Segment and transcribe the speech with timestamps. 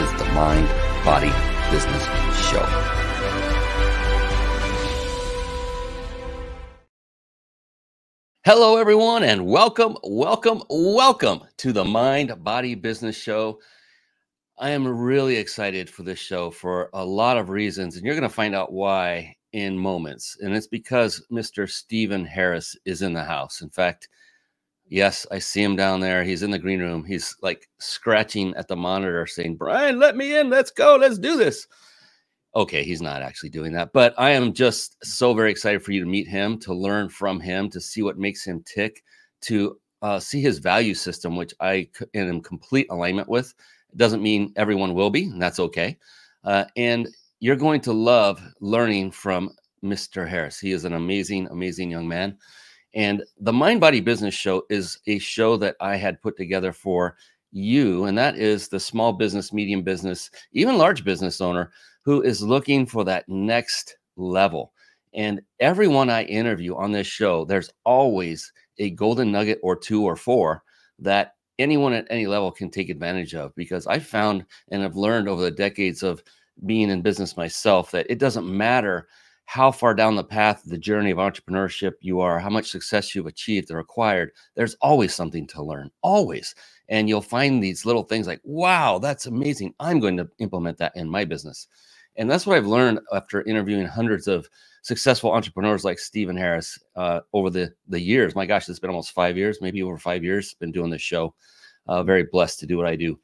[0.00, 0.66] is the Mind,
[1.04, 1.30] Body,
[1.70, 2.02] Business
[2.48, 2.64] Show.
[8.46, 13.60] Hello, everyone, and welcome, welcome, welcome to the Mind, Body, Business Show.
[14.58, 18.22] I am really excited for this show for a lot of reasons, and you're going
[18.22, 20.38] to find out why in moments.
[20.40, 21.68] And it's because Mr.
[21.68, 23.60] Steven Harris is in the house.
[23.60, 24.08] In fact,
[24.90, 26.24] Yes, I see him down there.
[26.24, 27.04] He's in the green room.
[27.04, 30.50] He's like scratching at the monitor saying, Brian, let me in.
[30.50, 30.96] Let's go.
[30.96, 31.68] Let's do this.
[32.56, 36.00] Okay, he's not actually doing that, but I am just so very excited for you
[36.00, 39.04] to meet him, to learn from him, to see what makes him tick,
[39.42, 43.54] to uh, see his value system, which I am in complete alignment with.
[43.92, 45.96] It doesn't mean everyone will be, and that's okay.
[46.42, 49.52] Uh, and you're going to love learning from
[49.84, 50.28] Mr.
[50.28, 50.58] Harris.
[50.58, 52.36] He is an amazing, amazing young man.
[52.94, 57.16] And the Mind Body Business Show is a show that I had put together for
[57.52, 61.70] you, and that is the small business, medium business, even large business owner
[62.04, 64.72] who is looking for that next level.
[65.14, 70.16] And everyone I interview on this show, there's always a golden nugget or two or
[70.16, 70.62] four
[71.00, 75.28] that anyone at any level can take advantage of because I found and have learned
[75.28, 76.22] over the decades of
[76.66, 79.08] being in business myself that it doesn't matter
[79.50, 83.26] how far down the path the journey of entrepreneurship you are, how much success you've
[83.26, 86.54] achieved or acquired, there's always something to learn, always.
[86.88, 89.74] And you'll find these little things like, wow, that's amazing.
[89.80, 91.66] I'm going to implement that in my business.
[92.14, 94.48] And that's what I've learned after interviewing hundreds of
[94.82, 98.36] successful entrepreneurs like Steven Harris uh, over the, the years.
[98.36, 101.34] My gosh, it's been almost five years, maybe over five years, been doing this show.
[101.88, 103.18] Uh, very blessed to do what I do.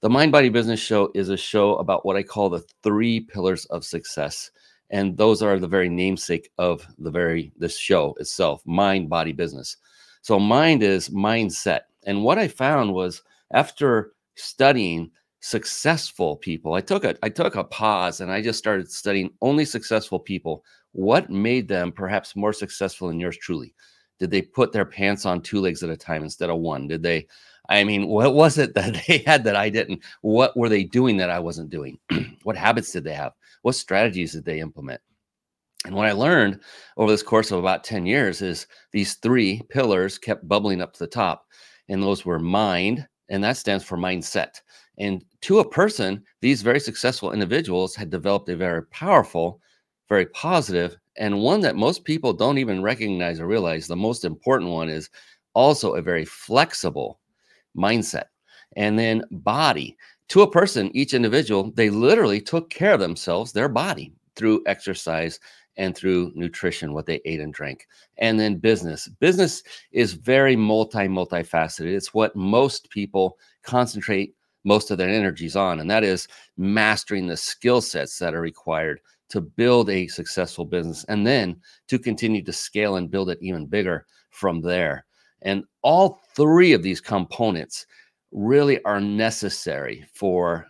[0.00, 3.66] The Mind Body Business Show is a show about what I call the three pillars
[3.66, 4.50] of success
[4.90, 9.76] and those are the very namesake of the very this show itself mind body business.
[10.22, 11.82] So mind is mindset.
[12.04, 15.10] And what i found was after studying
[15.42, 19.64] successful people i took a i took a pause and i just started studying only
[19.64, 20.64] successful people.
[20.92, 23.74] What made them perhaps more successful than yours truly?
[24.18, 26.88] Did they put their pants on two legs at a time instead of one?
[26.88, 27.26] Did they
[27.68, 31.16] i mean what was it that they had that i didn't what were they doing
[31.18, 31.98] that i wasn't doing?
[32.42, 35.00] What habits did they have what strategies did they implement?
[35.86, 36.60] And what I learned
[36.96, 40.98] over this course of about 10 years is these three pillars kept bubbling up to
[40.98, 41.46] the top.
[41.88, 44.60] And those were mind, and that stands for mindset.
[44.98, 49.60] And to a person, these very successful individuals had developed a very powerful,
[50.08, 53.86] very positive, and one that most people don't even recognize or realize.
[53.86, 55.08] The most important one is
[55.54, 57.20] also a very flexible
[57.76, 58.24] mindset.
[58.76, 59.96] And then body
[60.30, 65.40] to a person, each individual, they literally took care of themselves, their body, through exercise
[65.76, 67.86] and through nutrition, what they ate and drank.
[68.18, 69.08] And then business.
[69.08, 71.92] Business is very multi, multifaceted.
[71.92, 77.36] It's what most people concentrate most of their energies on, and that is mastering the
[77.36, 81.56] skill sets that are required to build a successful business and then
[81.88, 85.06] to continue to scale and build it even bigger from there.
[85.42, 87.86] And all three of these components
[88.32, 90.66] really are necessary for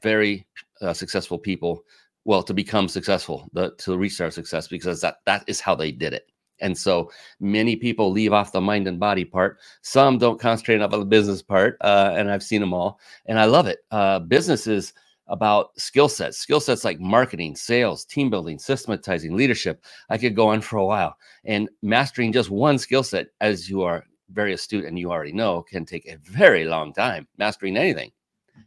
[0.00, 0.46] very
[0.80, 1.84] uh, successful people
[2.24, 5.92] well to become successful the, to reach their success because that that is how they
[5.92, 6.26] did it.
[6.60, 7.10] And so
[7.40, 9.58] many people leave off the mind and body part.
[9.82, 13.38] Some don't concentrate enough on the business part uh, and i've seen them all and
[13.38, 13.80] i love it.
[13.90, 14.92] Uh, business is
[15.28, 19.82] about skill sets skill sets like marketing sales team building systematizing leadership.
[20.10, 23.82] I could go on for a while and mastering just one skill set as you
[23.82, 28.10] are very astute and you already know can take a very long time mastering anything.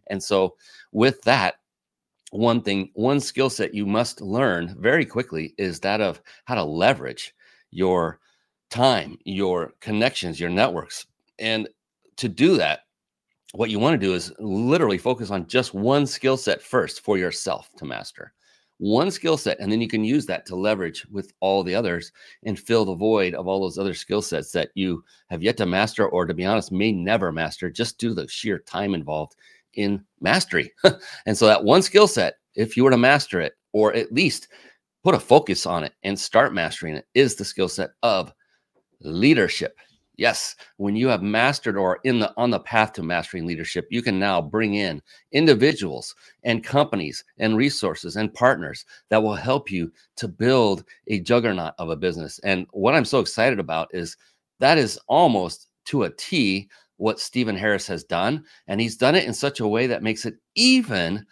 [0.07, 0.55] And so,
[0.91, 1.55] with that,
[2.31, 6.63] one thing, one skill set you must learn very quickly is that of how to
[6.63, 7.33] leverage
[7.71, 8.19] your
[8.69, 11.05] time, your connections, your networks.
[11.39, 11.69] And
[12.17, 12.81] to do that,
[13.53, 17.17] what you want to do is literally focus on just one skill set first for
[17.17, 18.33] yourself to master
[18.79, 22.11] one skill set and then you can use that to leverage with all the others
[22.43, 25.65] and fill the void of all those other skill sets that you have yet to
[25.65, 29.35] master or to be honest may never master just due to the sheer time involved
[29.73, 30.71] in mastery.
[31.25, 34.47] And so that one skill set if you were to master it or at least
[35.03, 38.33] put a focus on it and start mastering it is the skill set of
[39.01, 39.77] leadership
[40.17, 44.01] Yes, when you have mastered or in the on the path to mastering leadership, you
[44.01, 49.91] can now bring in individuals and companies and resources and partners that will help you
[50.15, 52.39] to build a juggernaut of a business.
[52.39, 54.17] And what I'm so excited about is
[54.59, 56.67] that is almost to a T
[56.97, 60.25] what Steven Harris has done, and he's done it in such a way that makes
[60.25, 61.25] it even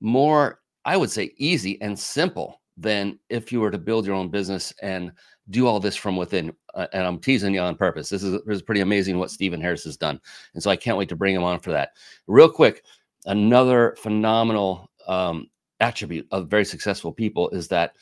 [0.00, 4.28] more I would say easy and simple than if you were to build your own
[4.30, 5.10] business and
[5.50, 6.52] do all this from within.
[6.74, 8.08] Uh, and I'm teasing you on purpose.
[8.08, 10.20] This is, this is pretty amazing what Steven Harris has done.
[10.54, 11.90] And so I can't wait to bring him on for that.
[12.26, 12.84] Real quick,
[13.26, 15.48] another phenomenal um,
[15.80, 17.94] attribute of very successful people is that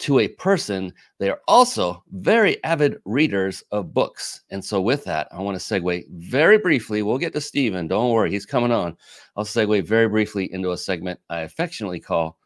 [0.00, 4.42] to a person, they are also very avid readers of books.
[4.50, 7.02] And so, with that, I want to segue very briefly.
[7.02, 7.88] We'll get to Steven.
[7.88, 8.96] Don't worry, he's coming on.
[9.36, 12.38] I'll segue very briefly into a segment I affectionately call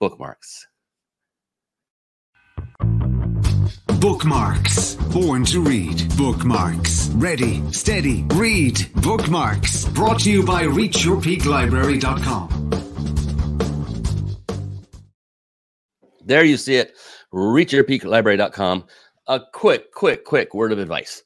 [0.00, 0.66] bookmarks.
[4.00, 4.94] Bookmarks.
[4.94, 6.14] Born to read.
[6.18, 7.08] Bookmarks.
[7.14, 8.78] Ready, steady, read.
[8.96, 9.86] Bookmarks.
[9.86, 12.70] Brought to you by ReachYourPeakLibrary.com.
[16.24, 16.94] There you see it.
[17.32, 18.84] ReachYourPeakLibrary.com.
[19.28, 21.22] A quick, quick, quick word of advice.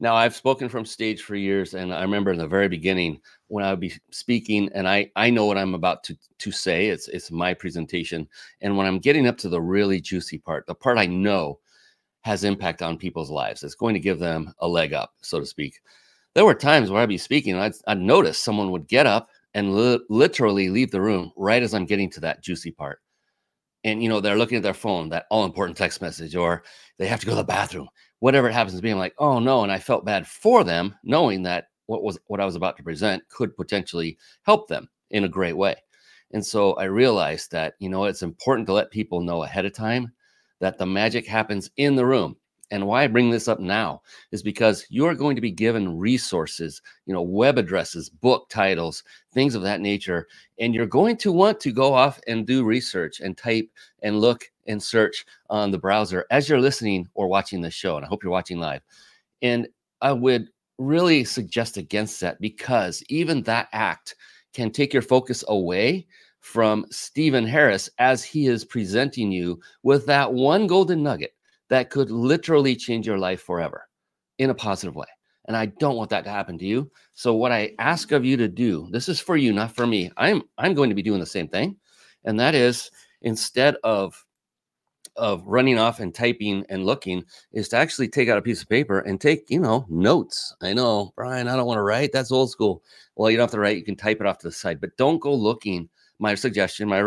[0.00, 3.64] Now, I've spoken from stage for years, and I remember in the very beginning when
[3.64, 6.88] I would be speaking, and I I know what I'm about to to say.
[6.88, 8.28] It's it's my presentation,
[8.60, 11.60] and when I'm getting up to the really juicy part, the part I know
[12.24, 15.46] has impact on people's lives, it's going to give them a leg up, so to
[15.46, 15.80] speak.
[16.34, 19.74] There were times where I'd be speaking, I'd, I'd notice someone would get up and
[19.74, 23.00] li- literally leave the room right as I'm getting to that juicy part.
[23.84, 26.64] And you know they're looking at their phone that all important text message or
[26.98, 27.88] they have to go to the bathroom.
[28.20, 30.94] Whatever it happens to be i'm like oh no and i felt bad for them
[31.04, 35.24] knowing that what was what i was about to present could potentially help them in
[35.24, 35.76] a great way.
[36.32, 39.74] And so i realized that you know it's important to let people know ahead of
[39.74, 40.13] time
[40.60, 42.36] that the magic happens in the room
[42.70, 44.02] and why I bring this up now
[44.32, 49.54] is because you're going to be given resources, you know, web addresses, book titles, things
[49.54, 50.26] of that nature.
[50.58, 53.68] And you're going to want to go off and do research and type
[54.02, 57.96] and look and search on the browser as you're listening or watching this show.
[57.96, 58.82] And I hope you're watching live.
[59.42, 59.68] And
[60.00, 60.48] I would
[60.78, 64.16] really suggest against that because even that act
[64.52, 66.06] can take your focus away
[66.44, 71.32] from Steven Harris as he is presenting you with that one golden nugget
[71.70, 73.88] that could literally change your life forever
[74.36, 75.06] in a positive way.
[75.46, 76.90] And I don't want that to happen to you.
[77.14, 80.10] So what I ask of you to do, this is for you, not for me.
[80.18, 81.76] I'm I'm going to be doing the same thing.
[82.24, 82.90] And that is
[83.22, 84.22] instead of
[85.16, 88.68] of running off and typing and looking is to actually take out a piece of
[88.68, 90.54] paper and take, you know, notes.
[90.60, 92.12] I know, Brian, I don't want to write.
[92.12, 92.82] That's old school.
[93.16, 93.78] Well, you don't have to write.
[93.78, 95.88] You can type it off to the side, but don't go looking.
[96.24, 97.06] My suggestion, my,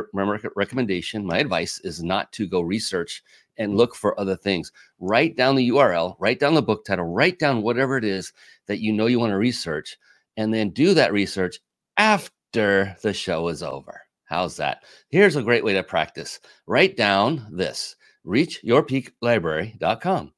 [0.56, 3.24] recommendation, my advice is not to go research
[3.58, 4.72] and look for other things.
[5.00, 8.32] Write down the URL, write down the book title, write down whatever it is
[8.68, 9.98] that you know you want to research,
[10.38, 11.60] and then do that research
[11.98, 14.04] after the show is over.
[14.26, 14.84] How's that?
[15.10, 16.40] Here's a great way to practice.
[16.68, 20.32] Write down this reachyourpeaklibrary.com.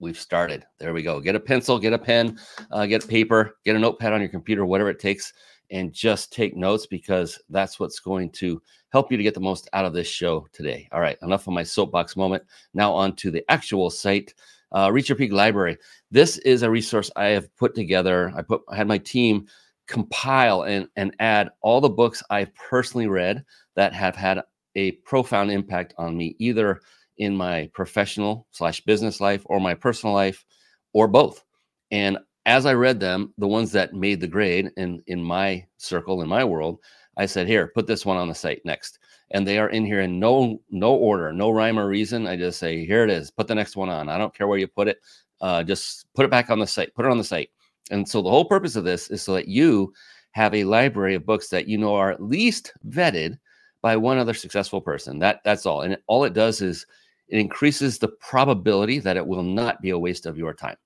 [0.00, 0.66] We've started.
[0.78, 1.18] There we go.
[1.18, 2.38] Get a pencil, get a pen,
[2.72, 5.32] uh, get paper, get a notepad on your computer, whatever it takes,
[5.70, 8.60] and just take notes because that's what's going to
[8.90, 10.88] help you to get the most out of this show today.
[10.92, 12.42] All right, enough of my soapbox moment.
[12.74, 14.34] Now on to the actual site.
[14.72, 15.78] Uh, Reach Your Peak Library.
[16.10, 18.32] This is a resource I have put together.
[18.36, 19.46] I put I had my team
[19.86, 23.44] compile and, and add all the books I've personally read
[23.74, 24.42] that have had
[24.74, 26.82] a profound impact on me, either
[27.16, 30.44] in my professional slash business life or my personal life,
[30.92, 31.42] or both.
[31.90, 32.18] And
[32.48, 36.28] as I read them, the ones that made the grade in in my circle in
[36.28, 36.80] my world,
[37.18, 38.98] I said, "Here, put this one on the site next."
[39.32, 42.26] And they are in here in no no order, no rhyme or reason.
[42.26, 43.30] I just say, "Here it is.
[43.30, 44.98] Put the next one on." I don't care where you put it.
[45.42, 46.94] Uh, just put it back on the site.
[46.94, 47.50] Put it on the site.
[47.90, 49.92] And so the whole purpose of this is so that you
[50.32, 53.38] have a library of books that you know are at least vetted
[53.82, 55.18] by one other successful person.
[55.18, 55.82] That that's all.
[55.82, 56.86] And all it does is
[57.28, 60.76] it increases the probability that it will not be a waste of your time.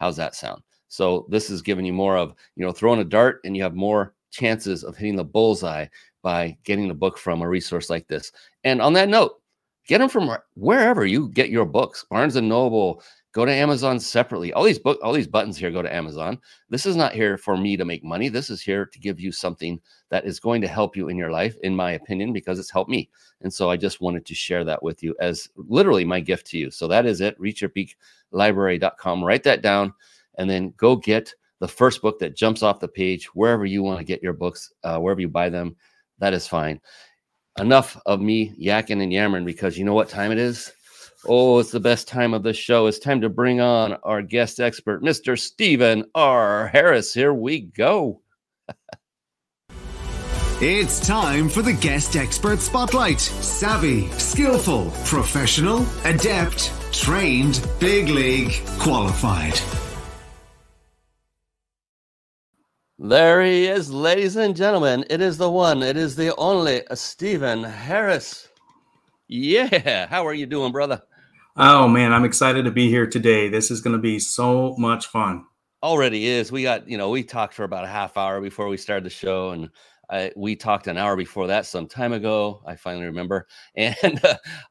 [0.00, 0.62] How's that sound?
[0.88, 3.74] So this is giving you more of, you know, throwing a dart and you have
[3.74, 5.86] more chances of hitting the bullseye
[6.22, 8.32] by getting a book from a resource like this.
[8.64, 9.40] And on that note,
[9.86, 12.04] get them from wherever you get your books.
[12.10, 13.02] Barnes and Noble,
[13.32, 14.52] go to Amazon separately.
[14.52, 16.38] All these book all these buttons here go to Amazon.
[16.68, 18.28] This is not here for me to make money.
[18.28, 19.80] This is here to give you something
[20.10, 22.90] that is going to help you in your life in my opinion because it's helped
[22.90, 23.08] me.
[23.42, 26.58] And so I just wanted to share that with you as literally my gift to
[26.58, 26.70] you.
[26.70, 27.38] So that is it.
[27.40, 29.24] reachyourpeaklibrary.com.
[29.24, 29.94] Write that down
[30.38, 33.98] and then go get the first book that jumps off the page wherever you want
[33.98, 35.76] to get your books, uh, wherever you buy them.
[36.18, 36.80] That is fine.
[37.58, 40.72] Enough of me yakking and yammering because you know what time it is?
[41.26, 42.86] Oh, it's the best time of the show.
[42.86, 45.36] It's time to bring on our guest expert, Mr.
[45.38, 46.68] Steven R.
[46.68, 47.12] Harris.
[47.12, 48.22] Here we go.
[50.60, 53.20] It's time for the guest expert spotlight.
[53.20, 59.54] Savvy, skillful, professional, adept, trained, big league, qualified.
[63.00, 65.04] There he is, ladies and gentlemen.
[65.08, 68.48] It is the one, it is the only Steven Harris.
[69.28, 70.08] Yeah.
[70.08, 71.00] How are you doing, brother?
[71.56, 72.12] Oh, man.
[72.12, 73.48] I'm excited to be here today.
[73.48, 75.44] This is going to be so much fun.
[75.80, 76.50] Already is.
[76.50, 79.10] We got, you know, we talked for about a half hour before we started the
[79.10, 79.70] show, and
[80.10, 82.62] I, we talked an hour before that some time ago.
[82.66, 84.20] I finally remember, and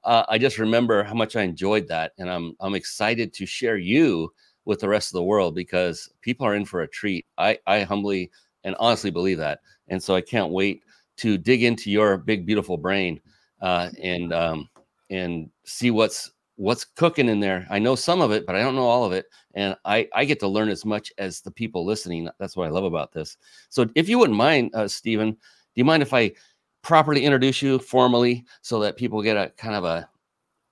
[0.03, 3.77] uh, I just remember how much I enjoyed that, and I'm I'm excited to share
[3.77, 4.33] you
[4.67, 7.25] with the rest of the world because people are in for a treat.
[7.37, 8.29] I, I humbly
[8.65, 9.61] and honestly believe that.
[9.87, 10.83] And so I can't wait
[11.17, 13.21] to dig into your big, beautiful brain
[13.61, 14.69] uh, and um,
[15.09, 17.65] and see what's what's cooking in there.
[17.69, 19.27] I know some of it, but I don't know all of it.
[19.53, 22.27] And I, I get to learn as much as the people listening.
[22.39, 23.37] That's what I love about this.
[23.69, 25.37] So if you wouldn't mind, uh, Steven, do
[25.75, 26.33] you mind if I
[26.81, 30.09] properly introduce you formally so that people get a kind of a,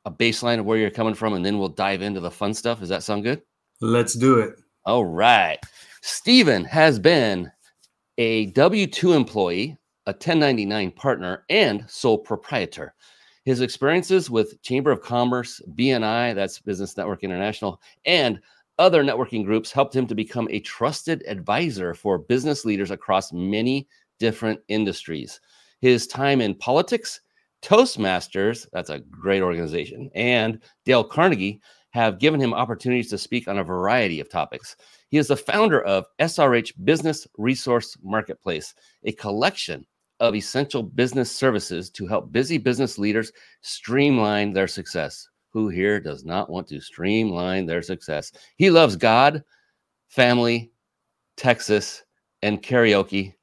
[0.05, 2.79] a baseline of where you're coming from and then we'll dive into the fun stuff?
[2.79, 3.43] Does that sound good?
[3.81, 4.55] Let's do it.
[4.85, 5.59] All right.
[6.01, 7.51] Steven has been
[8.17, 12.93] a W 2 employee, a 1099 partner, and sole proprietor.
[13.43, 18.39] His experiences with Chamber of Commerce, BNI, that's Business Network International, and
[18.79, 23.87] other networking groups helped him to become a trusted advisor for business leaders across many
[24.19, 25.39] different industries.
[25.81, 27.21] His time in politics,
[27.61, 31.61] Toastmasters, that's a great organization, and Dale Carnegie
[31.95, 34.75] have given him opportunities to speak on a variety of topics.
[35.07, 38.73] He is the founder of SRH Business Resource Marketplace,
[39.05, 39.85] a collection
[40.19, 45.29] of essential business services to help busy business leaders streamline their success.
[45.51, 48.33] Who here does not want to streamline their success?
[48.57, 49.41] He loves God,
[50.09, 50.73] family,
[51.37, 52.03] Texas,
[52.41, 53.35] and karaoke,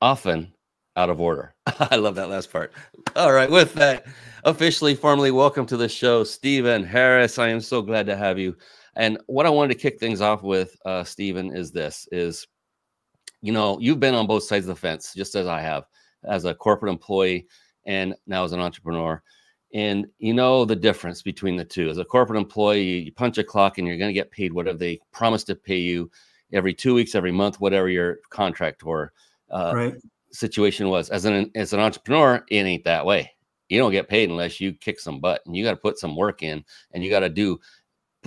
[0.00, 0.50] often
[0.96, 1.54] out of order.
[1.66, 2.72] I love that last part.
[3.16, 4.06] All right, with that,
[4.44, 7.38] officially, formally welcome to the show, Steven Harris.
[7.38, 8.56] I am so glad to have you.
[8.96, 12.46] And what I wanted to kick things off with, uh, Steven, is this: is
[13.42, 15.84] you know you've been on both sides of the fence, just as I have,
[16.24, 17.46] as a corporate employee
[17.86, 19.22] and now as an entrepreneur.
[19.72, 21.88] And you know the difference between the two.
[21.88, 24.76] As a corporate employee, you punch a clock and you're going to get paid whatever
[24.76, 26.10] they promise to pay you
[26.52, 29.12] every two weeks, every month, whatever your contract or
[29.50, 29.94] uh, right
[30.32, 33.30] situation was as an as an entrepreneur it ain't that way.
[33.68, 36.16] You don't get paid unless you kick some butt and you got to put some
[36.16, 37.58] work in and you got to do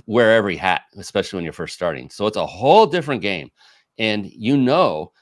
[0.06, 2.10] wear every hat especially when you're first starting.
[2.10, 3.50] So it's a whole different game.
[3.98, 5.12] And you know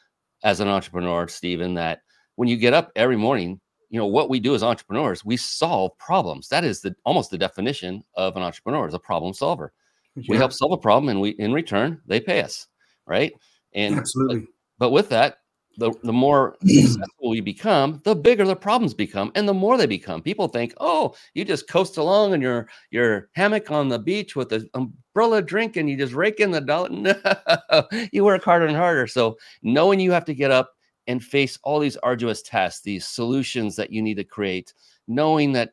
[0.44, 2.00] as an entrepreneur steven that
[2.36, 3.60] when you get up every morning
[3.90, 6.48] you know what we do as entrepreneurs we solve problems.
[6.48, 9.72] That is the almost the definition of an entrepreneur is a problem solver.
[10.16, 10.24] Yeah.
[10.28, 12.68] we help solve a problem and we in return they pay us
[13.06, 13.32] right?
[13.74, 14.40] And absolutely.
[14.40, 14.48] but,
[14.78, 15.38] but with that
[15.76, 19.86] the, the more successful we become, the bigger the problems become, and the more they
[19.86, 20.22] become.
[20.22, 24.52] People think, oh, you just coast along in your your hammock on the beach with
[24.52, 26.88] an umbrella drink, and you just rake in the dollar.
[26.92, 29.06] No, you work harder and harder.
[29.06, 30.72] So knowing you have to get up
[31.06, 34.74] and face all these arduous tasks, these solutions that you need to create,
[35.08, 35.72] knowing that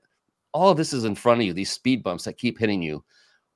[0.53, 3.03] all of this is in front of you, these speed bumps that keep hitting you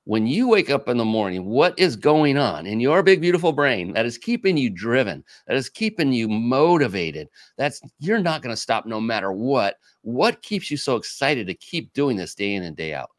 [0.05, 3.53] when you wake up in the morning, what is going on in your big, beautiful
[3.53, 7.29] brain that is keeping you driven, that is keeping you motivated?
[7.57, 9.77] That's you're not going to stop no matter what.
[10.01, 13.11] What keeps you so excited to keep doing this day in and day out?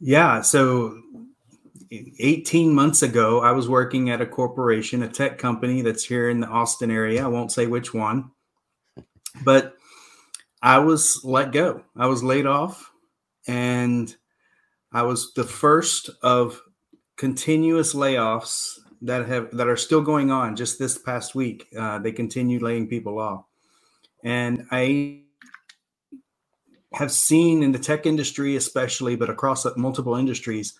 [0.00, 0.40] Yeah.
[0.40, 1.00] So
[1.90, 6.40] 18 months ago, I was working at a corporation, a tech company that's here in
[6.40, 7.24] the Austin area.
[7.24, 8.32] I won't say which one,
[9.44, 9.76] but
[10.60, 11.84] I was let go.
[11.96, 12.90] I was laid off
[13.46, 14.14] and
[14.92, 16.60] I was the first of
[17.16, 20.54] continuous layoffs that have that are still going on.
[20.54, 23.44] Just this past week, uh, they continue laying people off,
[24.22, 25.22] and I
[26.94, 30.78] have seen in the tech industry, especially, but across multiple industries,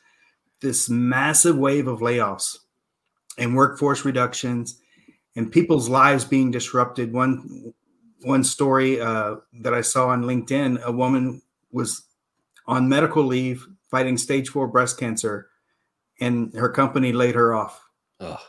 [0.61, 2.59] this massive wave of layoffs
[3.39, 4.79] and workforce reductions,
[5.37, 7.15] and people's lives being disrupted.
[7.15, 7.73] One
[8.25, 11.41] one story uh, that I saw on LinkedIn: a woman
[11.73, 12.03] was
[12.67, 15.49] on medical leave fighting stage four breast cancer,
[16.19, 17.81] and her company laid her off,
[18.19, 18.41] Ugh.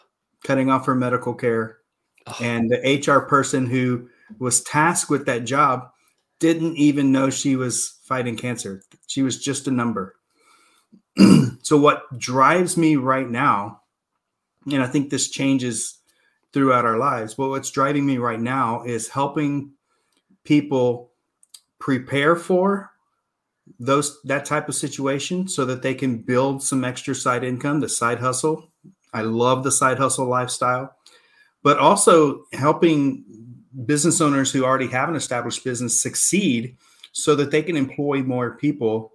[0.43, 1.77] cutting off her medical care.
[2.25, 2.35] Ugh.
[2.41, 4.09] And the HR person who
[4.39, 5.89] was tasked with that job
[6.39, 8.81] didn't even know she was fighting cancer.
[9.07, 10.15] She was just a number.
[11.61, 13.81] so, what drives me right now,
[14.71, 15.99] and I think this changes
[16.53, 19.73] throughout our lives, but what's driving me right now is helping
[20.45, 21.11] people
[21.79, 22.92] prepare for
[23.83, 27.89] those that type of situation so that they can build some extra side income, the
[27.89, 28.69] side hustle.
[29.13, 30.95] I love the side hustle lifestyle,
[31.63, 33.25] but also helping
[33.85, 36.77] business owners who already have an established business succeed
[37.11, 39.11] so that they can employ more people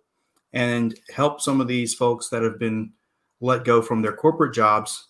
[0.53, 2.93] and help some of these folks that have been
[3.41, 5.09] let go from their corporate jobs.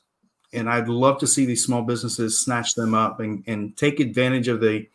[0.53, 4.49] And I'd love to see these small businesses snatch them up and, and take advantage
[4.49, 4.87] of the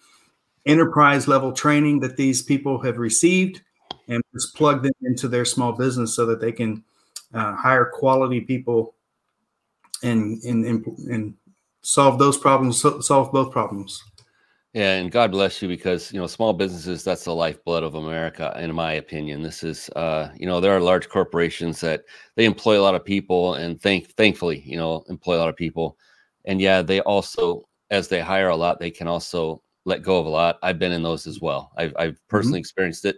[0.66, 3.62] enterprise level training that these people have received
[4.08, 6.84] and just plug them into their small business so that they can
[7.34, 8.96] uh, hire quality people
[10.04, 11.34] and, and, and, and
[11.82, 14.02] solve those problems, solve both problems.
[14.74, 18.56] Yeah, and God bless you because you know small businesses that's the lifeblood of America,
[18.60, 19.44] in my opinion.
[19.44, 22.06] This is, uh, you know, there are large corporations that
[22.36, 25.56] they employ a lot of people, and thank thankfully, you know, employ a lot of
[25.56, 25.96] people,
[26.46, 30.26] and yeah, they also as they hire a lot, they can also let go of
[30.26, 30.58] a lot.
[30.64, 31.72] I've been in those as well.
[31.78, 32.62] I've I've personally mm-hmm.
[32.62, 33.18] experienced it,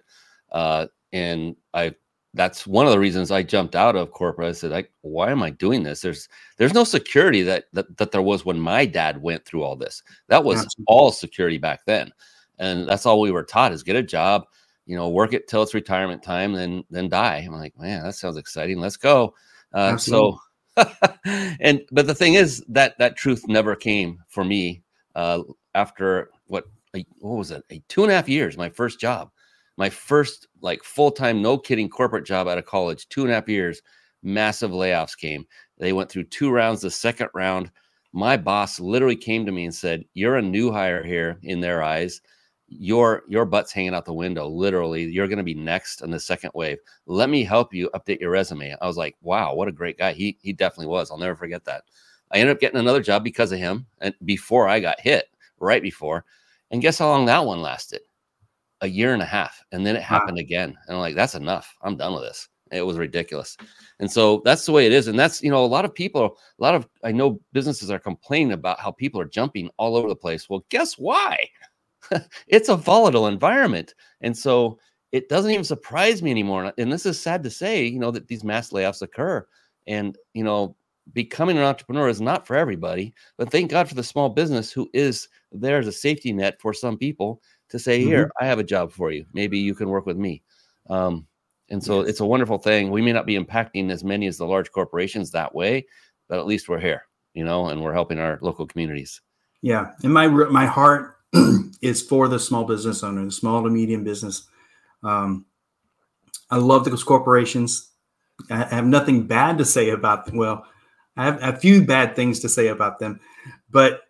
[0.55, 1.93] uh, and I
[2.33, 4.49] that's one of the reasons I jumped out of corporate.
[4.49, 6.01] I said, like, why am I doing this?
[6.01, 9.75] There's there's no security that that, that there was when my dad went through all
[9.75, 10.01] this.
[10.29, 10.85] That was Absolutely.
[10.87, 12.11] all security back then.
[12.57, 14.45] And that's all we were taught is get a job,
[14.85, 17.43] you know, work it till it's retirement time, then then die.
[17.45, 18.79] I'm like, man, that sounds exciting.
[18.79, 19.35] Let's go.
[19.73, 20.39] Uh, so
[21.59, 24.83] and but the thing is that that truth never came for me
[25.15, 25.41] uh,
[25.73, 26.65] after what
[27.19, 27.63] what was it?
[27.71, 29.31] A two and a half years, my first job
[29.77, 33.49] my first like full-time no kidding corporate job out of college two and a half
[33.49, 33.81] years
[34.23, 35.45] massive layoffs came.
[35.77, 37.71] They went through two rounds the second round
[38.15, 41.83] my boss literally came to me and said you're a new hire here in their
[41.83, 42.21] eyes.
[42.69, 45.03] Your your butt's hanging out the window literally.
[45.03, 46.77] You're going to be next in the second wave.
[47.05, 48.75] Let me help you update your resume.
[48.81, 50.13] I was like wow what a great guy.
[50.13, 51.11] He he definitely was.
[51.11, 51.83] I'll never forget that.
[52.31, 55.29] I ended up getting another job because of him and before i got hit
[55.59, 56.25] right before.
[56.71, 58.01] And guess how long that one lasted
[58.81, 60.41] a year and a half, and then it happened wow.
[60.41, 60.77] again.
[60.87, 61.75] And I'm like, that's enough.
[61.81, 62.49] I'm done with this.
[62.71, 63.57] It was ridiculous.
[63.99, 65.07] And so that's the way it is.
[65.07, 67.99] And that's, you know, a lot of people, a lot of, I know businesses are
[67.99, 70.49] complaining about how people are jumping all over the place.
[70.49, 71.37] Well, guess why?
[72.47, 73.93] it's a volatile environment.
[74.21, 74.79] And so
[75.11, 76.73] it doesn't even surprise me anymore.
[76.77, 79.45] And this is sad to say, you know, that these mass layoffs occur.
[79.87, 80.75] And, you know,
[81.13, 84.89] becoming an entrepreneur is not for everybody, but thank God for the small business who
[84.93, 88.09] is there as a safety net for some people to say, mm-hmm.
[88.09, 89.25] here, I have a job for you.
[89.33, 90.43] Maybe you can work with me.
[90.89, 91.27] Um,
[91.69, 92.11] and so yes.
[92.11, 92.91] it's a wonderful thing.
[92.91, 95.85] We may not be impacting as many as the large corporations that way,
[96.29, 99.21] but at least we're here, you know, and we're helping our local communities.
[99.61, 99.91] Yeah.
[100.03, 101.17] And my, my heart
[101.81, 104.47] is for the small business owner, the small to medium business.
[105.03, 105.45] Um,
[106.51, 107.89] I love those corporations.
[108.51, 110.37] I have nothing bad to say about them.
[110.37, 110.65] Well,
[111.17, 113.19] I have a few bad things to say about them,
[113.69, 114.01] but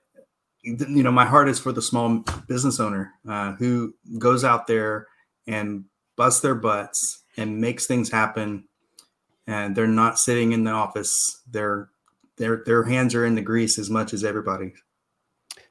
[0.65, 5.07] you know, my heart is for the small business owner uh, who goes out there
[5.47, 8.65] and busts their butts and makes things happen.
[9.47, 11.41] And they're not sitting in the office.
[11.49, 11.89] Their
[12.37, 14.73] their their hands are in the grease as much as everybody.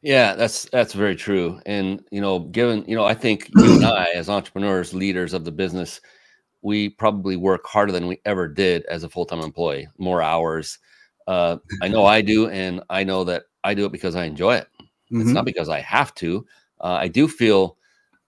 [0.01, 1.61] Yeah, that's that's very true.
[1.67, 5.45] And you know, given you know, I think you and I, as entrepreneurs, leaders of
[5.45, 6.01] the business,
[6.63, 9.89] we probably work harder than we ever did as a full time employee.
[9.99, 10.79] More hours.
[11.27, 14.57] Uh, I know I do, and I know that I do it because I enjoy
[14.57, 14.69] it.
[15.13, 15.21] Mm-hmm.
[15.23, 16.47] It's not because I have to.
[16.81, 17.77] Uh, I do feel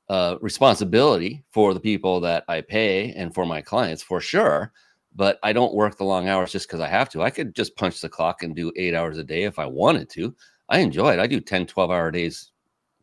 [0.09, 4.73] uh, responsibility for the people that I pay and for my clients for sure.
[5.15, 7.23] But I don't work the long hours just because I have to.
[7.23, 10.11] I could just punch the clock and do eight hours a day if I wanted
[10.11, 10.35] to.
[10.69, 11.19] I enjoy it.
[11.19, 12.51] I do 10, 12 hour days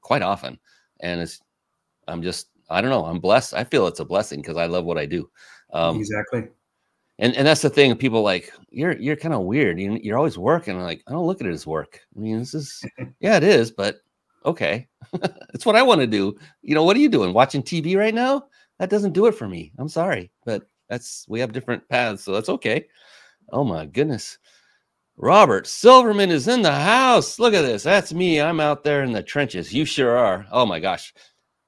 [0.02, 0.60] quite often.
[1.00, 1.42] And it's,
[2.08, 3.06] I'm just, I don't know.
[3.06, 3.56] I'm blessed.
[3.56, 5.30] I feel it's a blessing because I love what I do.
[5.72, 6.48] Um, exactly
[7.20, 10.38] and and that's the thing people like you're you're kind of weird you, you're always
[10.38, 12.00] working I'm like i don't look at it as work.
[12.16, 12.84] I mean this is
[13.20, 13.98] yeah it is but
[14.46, 14.88] okay.
[15.54, 16.36] It's what i want to do.
[16.62, 18.48] You know what are you doing watching tv right now?
[18.80, 19.72] That doesn't do it for me.
[19.78, 22.88] I'm sorry but that's we have different paths so that's okay.
[23.52, 24.38] Oh my goodness.
[25.16, 27.38] Robert silverman is in the house.
[27.38, 27.84] Look at this.
[27.84, 28.42] That's me.
[28.42, 29.72] I'm out there in the trenches.
[29.72, 30.48] You sure are.
[30.52, 31.14] Oh my gosh.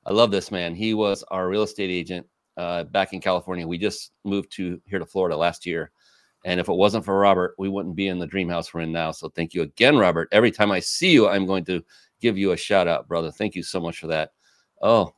[0.05, 0.73] I love this man.
[0.73, 2.25] He was our real estate agent
[2.57, 3.67] uh, back in California.
[3.67, 5.91] We just moved to here to Florida last year.
[6.45, 8.91] And if it wasn't for Robert, we wouldn't be in the dream house we're in
[8.91, 9.11] now.
[9.11, 10.29] So thank you again, Robert.
[10.31, 11.83] Every time I see you, I'm going to
[12.21, 13.31] give you a shout out, brother.
[13.31, 14.31] Thank you so much for that.
[14.81, 15.15] Oh,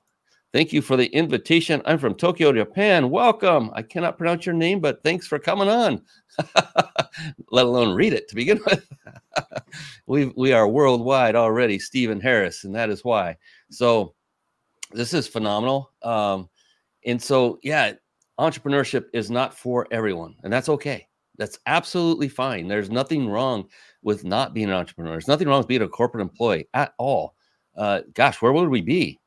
[0.54, 1.82] thank you for the invitation.
[1.84, 3.10] I'm from Tokyo, Japan.
[3.10, 3.72] Welcome.
[3.74, 6.02] I cannot pronounce your name, but thanks for coming on.
[7.52, 8.88] Let alone read it to begin with.
[10.08, 13.36] we we are worldwide already, Steven Harris, and that is why.
[13.70, 14.14] So
[14.92, 15.92] this is phenomenal.
[16.04, 16.50] Um,
[17.08, 17.94] and so, yeah,
[18.40, 21.08] entrepreneurship is not for everyone, and that's okay.
[21.38, 22.68] That's absolutely fine.
[22.68, 23.68] There's nothing wrong
[24.04, 25.14] with not being an entrepreneur.
[25.14, 27.36] There's nothing wrong with being a corporate employee at all.
[27.76, 29.20] Uh, gosh, where would we be?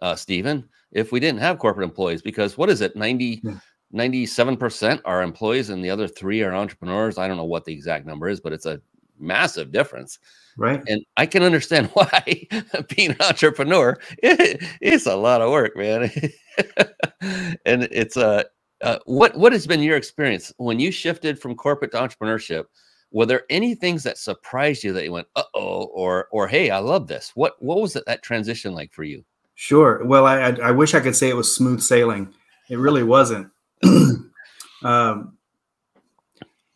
[0.00, 3.58] uh, Steven, if we didn't have corporate employees because what is it 90 yeah.
[3.94, 7.18] 97% are employees and the other three are entrepreneurs.
[7.18, 8.80] I don't know what the exact number is, but it's a
[9.18, 10.18] massive difference.
[10.56, 10.82] Right.
[10.88, 12.46] And I can understand why
[12.94, 16.10] being an entrepreneur, it, it's a lot of work, man.
[17.64, 18.42] and it's a, uh,
[18.82, 22.64] uh, what, what has been your experience when you shifted from corporate to entrepreneurship?
[23.10, 26.70] Were there any things that surprised you that you went, uh oh, or, or hey,
[26.70, 27.32] I love this?
[27.34, 29.24] What, what was it, that transition like for you?
[29.54, 30.04] Sure.
[30.04, 32.34] Well, I, I wish I could say it was smooth sailing.
[32.68, 33.48] It really wasn't.
[34.84, 35.36] um,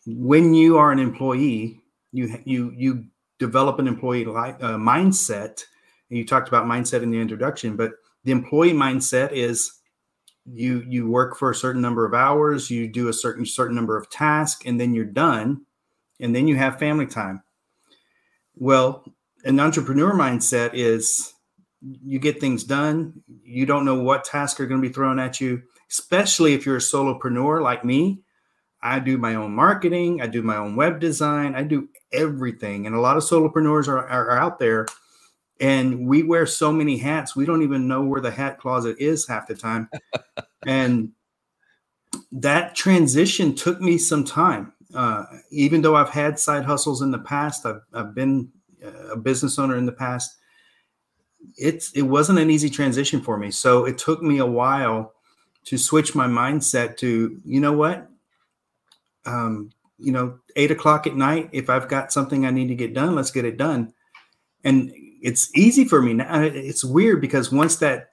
[0.07, 1.80] when you are an employee,
[2.13, 3.05] you you you
[3.39, 5.65] develop an employee li- uh, mindset.
[6.09, 7.93] And you talked about mindset in the introduction, but
[8.25, 9.73] the employee mindset is
[10.45, 13.97] you you work for a certain number of hours, you do a certain certain number
[13.97, 15.63] of tasks, and then you're done,
[16.21, 17.43] and then you have family time.
[18.57, 19.05] Well,
[19.45, 21.33] an entrepreneur mindset is
[21.81, 23.23] you get things done.
[23.43, 26.77] You don't know what tasks are going to be thrown at you, especially if you're
[26.77, 28.23] a solopreneur like me.
[28.83, 32.87] I do my own marketing, I do my own web design, I do everything.
[32.87, 34.87] And a lot of solopreneurs are, are, out there
[35.61, 39.27] and we wear so many hats, we don't even know where the hat closet is
[39.27, 39.89] half the time.
[40.67, 41.11] and
[42.33, 44.73] that transition took me some time.
[44.95, 48.51] Uh, even though I've had side hustles in the past, I've, I've been
[49.13, 50.41] a business owner in the past
[51.57, 53.51] it's it wasn't an easy transition for me.
[53.51, 55.15] So it took me a while
[55.65, 58.09] to switch my mindset to, you know what?
[59.27, 62.95] Um, you know, eight o'clock at night, if I've got something I need to get
[62.95, 63.93] done, let's get it done.
[64.65, 66.41] And it's easy for me now.
[66.43, 68.11] It's weird because once that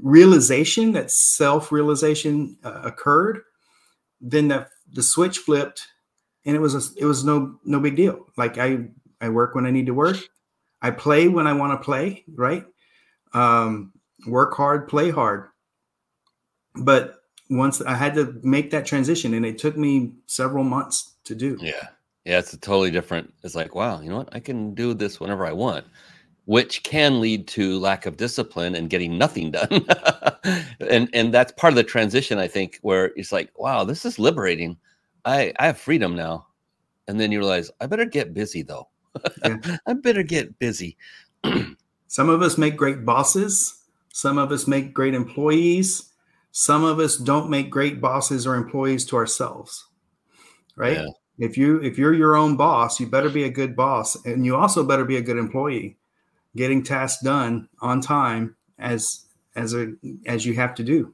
[0.00, 3.40] realization, that self realization uh, occurred,
[4.20, 5.88] then the, the switch flipped
[6.44, 8.26] and it was, a, it was no, no big deal.
[8.36, 8.88] Like I,
[9.20, 10.16] I work when I need to work.
[10.80, 12.64] I play when I want to play, right?
[13.32, 13.92] Um,
[14.26, 15.48] work hard, play hard.
[16.74, 17.16] But
[17.50, 21.58] once I had to make that transition, and it took me several months to do.
[21.60, 21.88] Yeah.
[22.24, 22.38] Yeah.
[22.38, 23.32] It's a totally different.
[23.42, 24.28] It's like, wow, you know what?
[24.32, 25.84] I can do this whenever I want,
[26.44, 29.68] which can lead to lack of discipline and getting nothing done.
[30.80, 34.18] and and that's part of the transition, I think, where it's like, wow, this is
[34.18, 34.76] liberating.
[35.24, 36.46] I, I have freedom now.
[37.08, 38.88] And then you realize I better get busy though.
[39.44, 39.78] Yeah.
[39.86, 40.96] I better get busy.
[42.06, 43.82] some of us make great bosses.
[44.12, 46.10] Some of us make great employees.
[46.52, 49.86] Some of us don't make great bosses or employees to ourselves.
[50.76, 50.98] Right?
[50.98, 51.06] Yeah.
[51.38, 54.56] If you if you're your own boss, you better be a good boss and you
[54.56, 55.96] also better be a good employee,
[56.54, 59.92] getting tasks done on time as as a
[60.26, 61.12] as you have to do.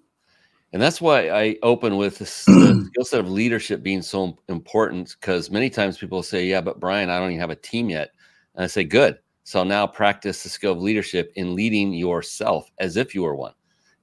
[0.73, 5.17] And that's why I open with this, the skill set of leadership being so important.
[5.21, 8.11] Because many times people say, "Yeah, but Brian, I don't even have a team yet."
[8.55, 9.19] And I say, "Good.
[9.45, 13.55] So now practice the skill of leadership in leading yourself as if you were one,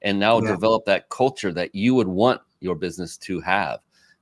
[0.02, 0.52] and now yeah.
[0.52, 3.80] develop that culture that you would want your business to have,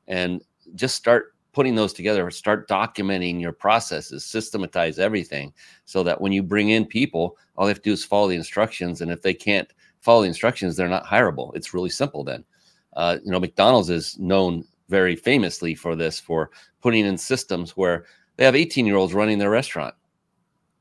[0.08, 0.42] and
[0.76, 2.30] just start putting those together.
[2.30, 5.52] Start documenting your processes, systematize everything,
[5.86, 8.36] so that when you bring in people, all they have to do is follow the
[8.36, 11.56] instructions, and if they can't follow the instructions, they're not hireable.
[11.56, 12.44] It's really simple then.
[12.96, 16.52] Uh, you know, McDonald's is known very famously for this, for
[16.82, 19.96] putting in systems where they have 18 year olds running their restaurant.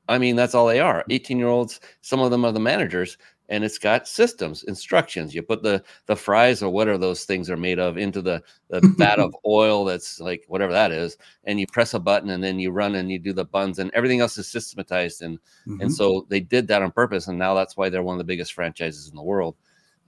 [0.09, 1.81] I mean, that's all they are 18 year olds.
[2.03, 5.35] Some of them are the managers, and it's got systems, instructions.
[5.35, 8.81] You put the the fries or whatever those things are made of into the the
[8.99, 12.59] vat of oil that's like whatever that is, and you press a button and then
[12.59, 15.23] you run and you do the buns and everything else is systematized.
[15.23, 15.81] And mm-hmm.
[15.81, 18.25] and so they did that on purpose, and now that's why they're one of the
[18.25, 19.57] biggest franchises in the world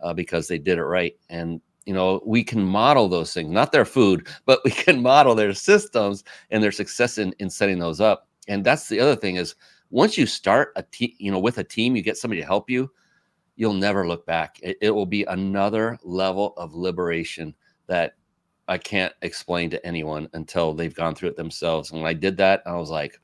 [0.01, 1.15] uh, because they did it right.
[1.29, 5.35] And you know we can model those things, not their food, but we can model
[5.35, 8.27] their systems and their success in in setting those up.
[8.49, 9.55] And that's the other thing is
[9.91, 12.69] once you start a team, you know, with a team, you get somebody to help
[12.69, 12.91] you
[13.59, 14.61] you'll never look back.
[14.63, 17.53] It, it, will be another level of liberation
[17.89, 18.15] that
[18.69, 21.91] I can't explain to anyone until they've gone through it themselves.
[21.91, 23.21] And when I did that, I was like,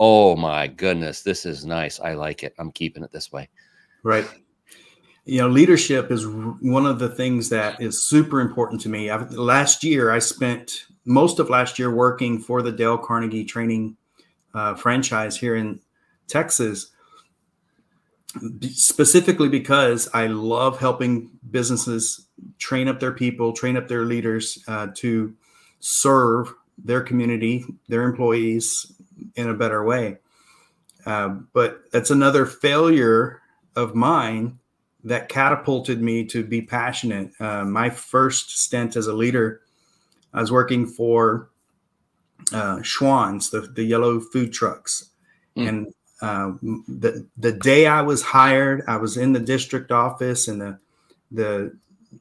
[0.00, 2.00] oh my goodness, this is nice.
[2.00, 2.52] I like it.
[2.58, 3.48] I'm keeping it this way.
[4.02, 4.26] Right.
[5.24, 9.08] You know, leadership is one of the things that is super important to me.
[9.08, 13.96] I've, last year, I spent most of last year working for the Dale Carnegie training
[14.52, 15.78] uh, franchise here in
[16.26, 16.90] Texas
[18.70, 22.26] specifically because I love helping businesses
[22.58, 25.34] train up their people, train up their leaders uh, to
[25.80, 28.92] serve their community, their employees
[29.36, 30.18] in a better way.
[31.06, 33.40] Uh, but that's another failure
[33.76, 34.58] of mine
[35.02, 37.32] that catapulted me to be passionate.
[37.40, 39.62] Uh, my first stint as a leader,
[40.34, 41.50] I was working for
[42.52, 45.10] uh, Schwan's, the, the yellow food trucks.
[45.56, 45.68] Mm.
[45.68, 50.60] And uh, the the day I was hired, I was in the district office, and
[50.60, 50.78] the
[51.30, 51.76] the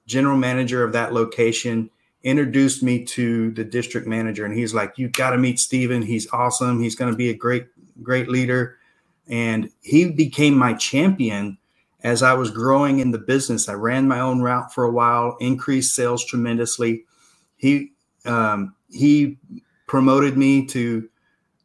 [0.05, 1.89] general manager of that location
[2.23, 6.01] introduced me to the district manager, and he's like, "You got to meet Steven.
[6.01, 6.81] He's awesome.
[6.81, 7.67] He's going to be a great
[8.01, 8.77] great leader."
[9.27, 11.57] And he became my champion
[12.03, 13.69] as I was growing in the business.
[13.69, 17.03] I ran my own route for a while, increased sales tremendously.
[17.57, 17.91] He
[18.25, 19.37] um, he
[19.87, 21.09] promoted me to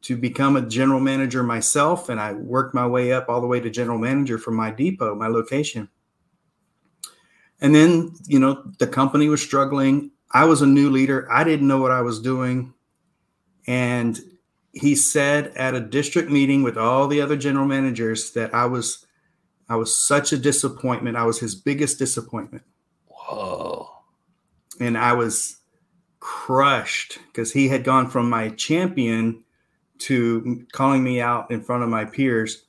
[0.04, 3.58] to become a general manager myself, and I worked my way up all the way
[3.60, 5.88] to general manager for my depot, my location.
[7.60, 10.10] And then, you know, the company was struggling.
[10.30, 11.26] I was a new leader.
[11.32, 12.74] I didn't know what I was doing.
[13.66, 14.20] And
[14.72, 19.06] he said at a district meeting with all the other general managers that I was
[19.70, 21.16] I was such a disappointment.
[21.16, 22.64] I was his biggest disappointment.
[23.06, 23.88] Whoa.
[24.78, 25.60] And I was
[26.20, 29.44] crushed because he had gone from my champion
[29.98, 32.66] to calling me out in front of my peers.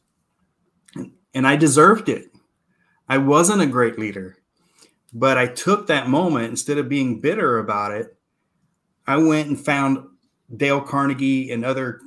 [1.33, 2.31] And I deserved it.
[3.09, 4.37] I wasn't a great leader,
[5.13, 8.17] but I took that moment instead of being bitter about it.
[9.05, 10.07] I went and found
[10.55, 12.01] Dale Carnegie and other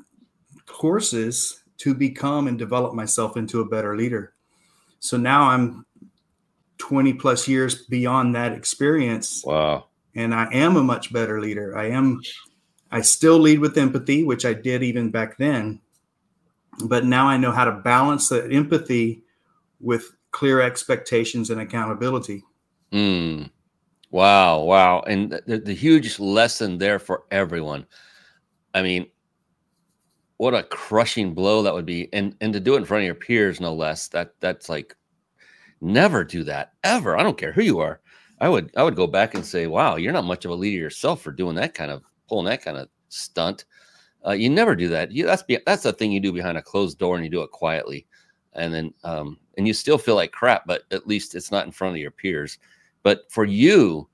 [0.66, 4.34] courses to become and develop myself into a better leader.
[5.00, 5.86] So now I'm
[6.78, 9.44] 20 plus years beyond that experience.
[9.44, 9.86] Wow.
[10.14, 11.76] And I am a much better leader.
[11.76, 12.20] I am
[12.90, 15.80] I still lead with empathy, which I did even back then.
[16.84, 19.22] But now I know how to balance that empathy
[19.80, 22.44] with clear expectations and accountability.
[22.92, 23.50] Mm.
[24.10, 25.00] Wow, wow.
[25.00, 27.86] And the, the huge lesson there for everyone.
[28.74, 29.06] I mean,
[30.38, 32.08] what a crushing blow that would be.
[32.12, 34.08] And and to do it in front of your peers, no less.
[34.08, 34.96] That that's like
[35.80, 37.16] never do that ever.
[37.18, 38.00] I don't care who you are.
[38.40, 40.78] I would I would go back and say, wow, you're not much of a leader
[40.78, 43.64] yourself for doing that kind of pulling that kind of stunt.
[44.26, 45.12] Uh, you never do that.
[45.12, 47.42] You, that's be, that's the thing you do behind a closed door, and you do
[47.42, 48.06] it quietly,
[48.54, 51.72] and then um, and you still feel like crap, but at least it's not in
[51.72, 52.58] front of your peers.
[53.02, 54.08] But for you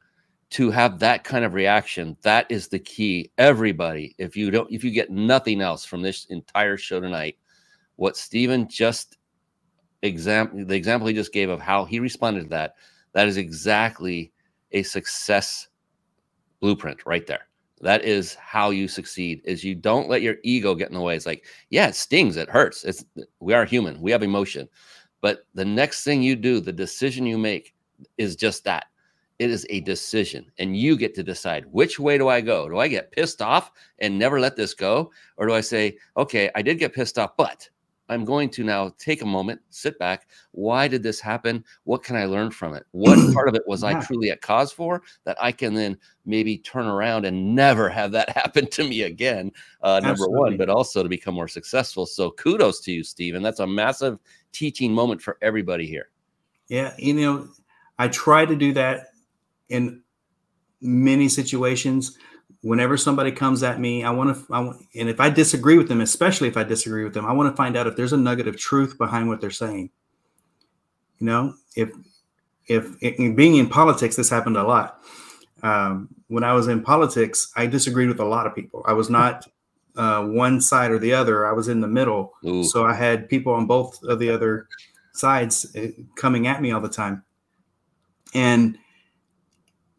[0.51, 3.31] to have that kind of reaction, that is the key.
[3.39, 7.39] Everybody, if you don't, if you get nothing else from this entire show tonight,
[7.97, 9.17] what Steven just
[10.03, 12.75] example, the example he just gave of how he responded to that,
[13.13, 14.33] that is exactly
[14.73, 15.69] a success
[16.61, 17.47] blueprint right there
[17.85, 21.15] that is how you succeed is you don't let your ego get in the way.
[21.15, 22.83] It's like yeah it stings it hurts.
[22.85, 23.05] It's
[23.41, 24.69] we are human we have emotion.
[25.21, 27.75] But the next thing you do the decision you make
[28.19, 28.87] is just that.
[29.39, 32.69] It is a decision and you get to decide which way do i go?
[32.69, 35.11] Do i get pissed off and never let this go?
[35.37, 37.69] Or do i say okay i did get pissed off but
[38.09, 40.29] I'm going to now take a moment, sit back.
[40.53, 41.65] Why did this happen?
[41.85, 42.85] What can I learn from it?
[42.93, 43.99] What part of it was yeah.
[43.99, 48.13] I truly at cause for that I can then maybe turn around and never have
[48.13, 49.53] that happen to me again?
[49.83, 52.07] Uh, number one, but also to become more successful.
[52.07, 53.43] So kudos to you, Steven.
[53.43, 54.19] That's a massive
[54.53, 56.11] teaching moment for everybody here.
[56.69, 56.95] Yeah.
[56.99, 57.49] You know,
[57.99, 59.09] I try to do that
[59.69, 60.03] in
[60.81, 62.19] many situations
[62.65, 65.89] whenever somebody comes at me, I want to, I want, and if I disagree with
[65.89, 68.17] them, especially if I disagree with them, I want to find out if there's a
[68.17, 69.91] nugget of truth behind what they're saying.
[71.19, 71.91] You know, if,
[72.67, 74.99] if in being in politics, this happened a lot.
[75.63, 78.83] Um, when I was in politics, I disagreed with a lot of people.
[78.87, 79.47] I was not
[79.97, 81.47] uh, one side or the other.
[81.47, 82.33] I was in the middle.
[82.47, 82.65] Ooh.
[82.65, 84.69] So I had people on both of the other
[85.13, 87.25] sides uh, coming at me all the time.
[88.33, 88.79] And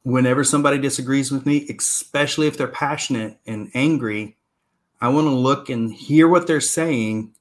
[0.05, 4.37] whenever somebody disagrees with me, especially if they're passionate and angry,
[5.01, 7.33] I want to look and hear what they're saying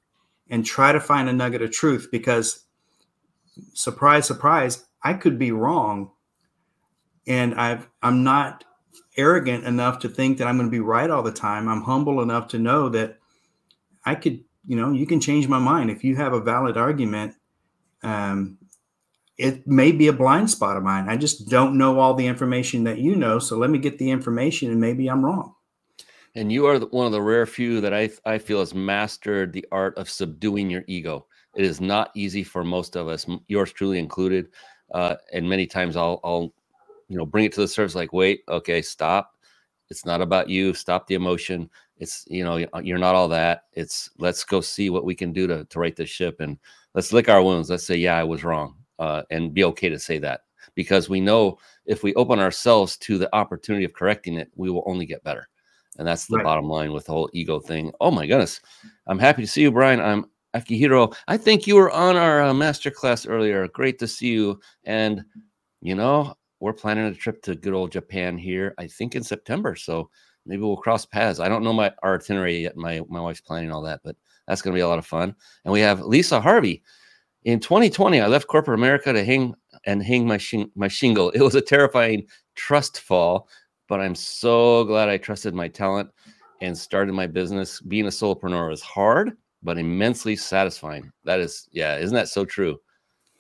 [0.49, 2.65] and try to find a nugget of truth because
[3.75, 6.11] surprise surprise I could be wrong
[7.27, 8.65] and I've I'm not
[9.19, 11.69] arrogant enough to think that I'm going to be right all the time.
[11.69, 13.19] I'm humble enough to know that
[14.07, 17.35] I could, you know, you can change my mind if you have a valid argument.
[18.03, 18.57] Um,
[19.37, 21.09] it may be a blind spot of mine.
[21.09, 23.39] I just don't know all the information that you know.
[23.39, 25.55] So let me get the information and maybe I'm wrong.
[26.37, 29.67] And you are one of the rare few that I, I feel has mastered the
[29.71, 31.27] art of subduing your ego.
[31.55, 34.49] It is not easy for most of us, yours truly included.
[34.93, 36.53] Uh, and many times I'll, I'll,
[37.09, 39.33] you know, bring it to the surface like, wait, okay, stop.
[39.91, 40.75] It's not about you.
[40.75, 41.71] Stop the emotion.
[41.99, 43.65] It's, you know, you're not all that.
[43.73, 46.59] It's let's go see what we can do to, to right this ship and
[46.95, 47.71] let's lick our wounds.
[47.71, 50.43] Let's say, yeah, I was wrong uh, and be okay to say that
[50.75, 54.83] because we know if we open ourselves to the opportunity of correcting it, we will
[54.87, 55.49] only get better.
[55.99, 56.45] And that's the right.
[56.45, 57.93] bottom line with the whole ego thing.
[58.01, 58.61] Oh my goodness.
[59.07, 60.01] I'm happy to see you, Brian.
[60.01, 61.15] I'm Akihiro.
[61.29, 63.69] I think you were on our uh, master class earlier.
[63.69, 64.61] Great to see you.
[64.85, 65.25] And,
[65.83, 69.77] you know, we're planning a trip to good old Japan here, I think in September.
[69.77, 70.11] So
[70.47, 71.41] maybe we'll cross paths.
[71.41, 72.77] I don't know my our itinerary yet.
[72.77, 75.35] My my wife's planning all that, but That's going to be a lot of fun.
[75.65, 76.83] And we have Lisa Harvey.
[77.45, 79.55] In 2020, I left corporate America to hang
[79.85, 81.31] and hang my shing- my shingle.
[81.31, 83.49] It was a terrifying trust fall,
[83.87, 86.11] but I'm so glad I trusted my talent
[86.63, 87.81] and started my business.
[87.83, 91.13] Being a solopreneur is hard, but immensely satisfying.
[91.25, 92.81] That is, yeah, isn't that so true?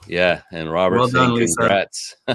[0.07, 2.17] Yeah, and Robert well done, congrats.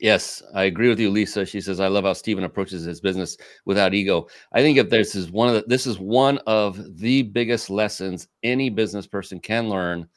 [0.00, 1.46] yes, I agree with you, Lisa.
[1.46, 4.26] She says I love how Steven approaches his business without ego.
[4.52, 8.28] I think if this is one of the, this is one of the biggest lessons
[8.42, 10.08] any business person can learn,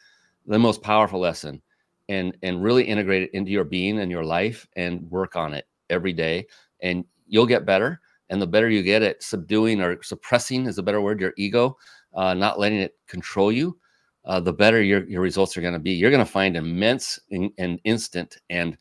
[0.46, 1.62] the most powerful lesson,
[2.10, 5.68] and and really integrate it into your being and your life and work on it
[5.90, 6.46] every day,
[6.82, 8.00] and you'll get better.
[8.30, 11.78] And the better you get at subduing or suppressing is a better word your ego,
[12.16, 13.78] uh, not letting it control you
[14.26, 15.92] uh, the better your, your results are going to be.
[15.92, 18.78] You're going to find immense and in instant and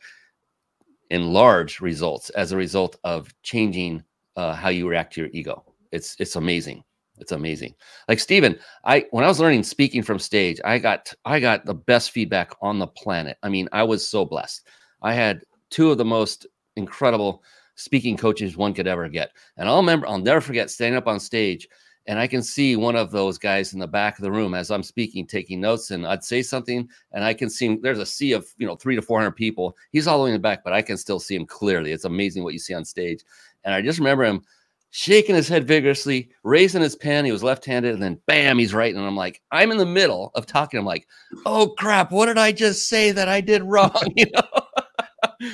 [1.12, 4.03] enlarged results as a result of changing
[4.37, 5.62] uh, how you react to your ego.
[5.92, 6.83] It's it's amazing.
[7.18, 7.75] It's amazing.
[8.09, 11.75] Like Steven, I when I was learning speaking from stage, I got I got the
[11.75, 13.37] best feedback on the planet.
[13.42, 14.66] I mean, I was so blessed.
[15.03, 16.46] I had two of the most
[16.77, 17.42] incredible
[17.75, 19.31] speaking coaches one could ever get.
[19.57, 21.68] And I'll remember, I'll never forget standing up on stage
[22.06, 24.70] and I can see one of those guys in the back of the room as
[24.70, 27.80] I'm speaking, taking notes, and I'd say something, and I can see him.
[27.80, 29.76] There's a sea of you know three to four hundred people.
[29.92, 31.92] He's all the way in the back, but I can still see him clearly.
[31.92, 33.22] It's amazing what you see on stage.
[33.64, 34.42] And I just remember him
[34.90, 37.24] shaking his head vigorously, raising his pen.
[37.24, 38.98] He was left-handed, and then bam, he's writing.
[38.98, 40.78] And I'm like, I'm in the middle of talking.
[40.78, 41.06] I'm like,
[41.46, 43.92] oh crap, what did I just say that I did wrong?
[44.16, 45.48] You know.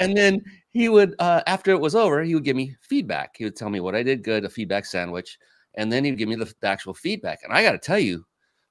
[0.00, 3.36] and then he would, uh, after it was over, he would give me feedback.
[3.36, 5.38] He would tell me what I did good, a feedback sandwich
[5.74, 7.40] and then he'd give me the, the actual feedback.
[7.42, 8.24] And I got to tell you,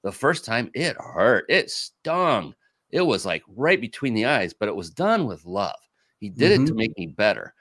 [0.04, 2.56] the first time it hurt, it stung.
[2.90, 5.76] It was like right between the eyes, but it was done with love.
[6.18, 6.64] He did mm-hmm.
[6.64, 6.78] it to mm-hmm.
[6.78, 7.54] make me better.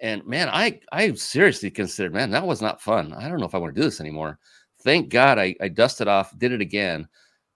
[0.00, 3.12] And man, I I seriously considered, man, that was not fun.
[3.14, 4.38] I don't know if I want to do this anymore.
[4.82, 7.08] Thank God I, I dusted off, did it again.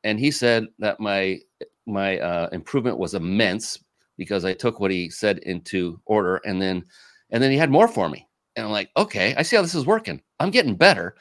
[0.05, 1.39] And he said that my
[1.87, 3.79] my uh, improvement was immense
[4.17, 6.85] because I took what he said into order and then
[7.31, 8.29] and then he had more for me.
[8.57, 10.21] And I'm like, okay, I see how this is working.
[10.39, 11.17] I'm getting better.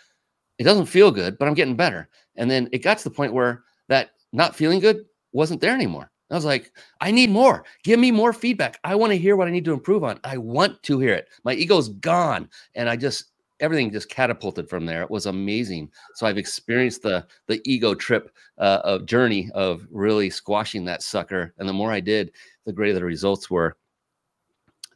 [0.62, 2.08] It doesn't feel good, but I'm getting better.
[2.36, 6.12] And then it got to the point where that not feeling good wasn't there anymore.
[6.30, 6.72] I was like,
[7.02, 7.66] I need more.
[7.84, 8.80] Give me more feedback.
[8.84, 10.20] I want to hear what I need to improve on.
[10.24, 11.30] I want to hear it.
[11.44, 12.48] My ego's gone.
[12.76, 15.02] And I just, everything just catapulted from there.
[15.02, 15.90] It was amazing.
[16.14, 21.56] So I've experienced the the ego trip uh, of journey of really squashing that sucker.
[21.58, 22.34] And the more I did,
[22.68, 23.78] the greater the results were.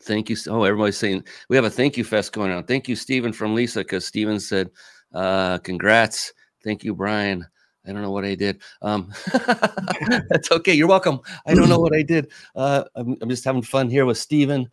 [0.04, 0.38] Thank you.
[0.48, 2.64] Oh, everybody's saying we have a thank you fest going on.
[2.66, 4.70] Thank you, Steven from Lisa, because Steven said
[5.16, 6.34] uh, congrats.
[6.64, 7.46] Thank you, Brian.
[7.88, 8.62] I don't know what I did.
[8.82, 9.14] Um,
[10.30, 10.74] that's okay.
[10.74, 11.20] You're welcome.
[11.46, 12.32] I don't know what I did.
[12.56, 14.70] Uh, I'm, I'm, just having fun here with Steven,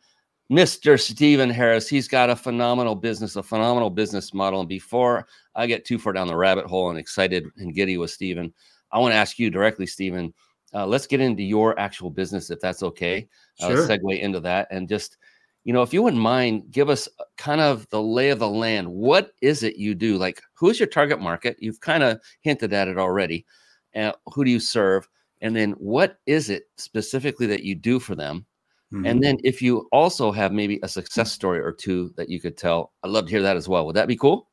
[0.51, 0.99] Mr.
[0.99, 1.89] Steven Harris.
[1.89, 4.61] He's got a phenomenal business, a phenomenal business model.
[4.61, 8.11] And before I get too far down the rabbit hole and excited and giddy with
[8.11, 8.53] Steven,
[8.91, 10.33] I want to ask you directly, Steven.
[10.75, 13.29] Uh, let's get into your actual business, if that's okay.
[13.61, 13.87] Uh, sure.
[13.87, 15.19] segue into that and just–
[15.65, 18.89] you know, if you wouldn't mind, give us kind of the lay of the land.
[18.89, 20.19] What is it you do?
[20.19, 21.57] Like, who's your target market?
[21.61, 23.47] You've kind of hinted at it already.
[23.95, 25.09] Uh, who do you serve?
[25.41, 28.47] And then what is it specifically that you do for them?
[28.93, 29.07] Mm-hmm.
[29.07, 32.57] And then if you also have maybe a success story or two that you could
[32.57, 33.87] tell, I'd love to hear that as well.
[33.87, 34.49] Would that be cool?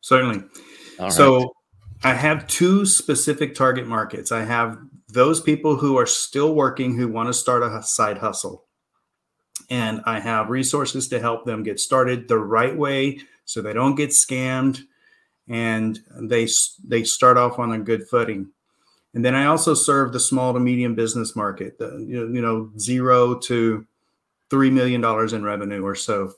[0.00, 0.42] Certainly.
[1.10, 1.52] so
[2.04, 4.32] I have two specific target markets.
[4.32, 8.66] I have those people who are still working who want to start a side hustle
[9.70, 13.94] and I have resources to help them get started the right way so they don't
[13.94, 14.80] get scammed
[15.48, 16.48] and they
[16.84, 18.50] they start off on a good footing.
[19.14, 23.36] And then I also serve the small to medium business market, the you know zero
[23.40, 23.86] to
[24.50, 26.34] three million dollars in revenue or so.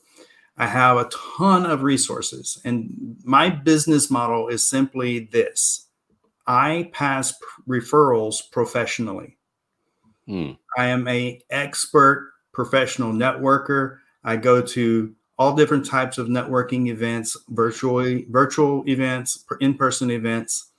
[0.55, 5.87] I have a ton of resources, and my business model is simply this:
[6.45, 7.33] I pass
[7.67, 9.37] referrals professionally.
[10.27, 10.51] Hmm.
[10.77, 13.97] I am a expert professional networker.
[14.23, 20.69] I go to all different types of networking events, virtually virtual events, in-person events,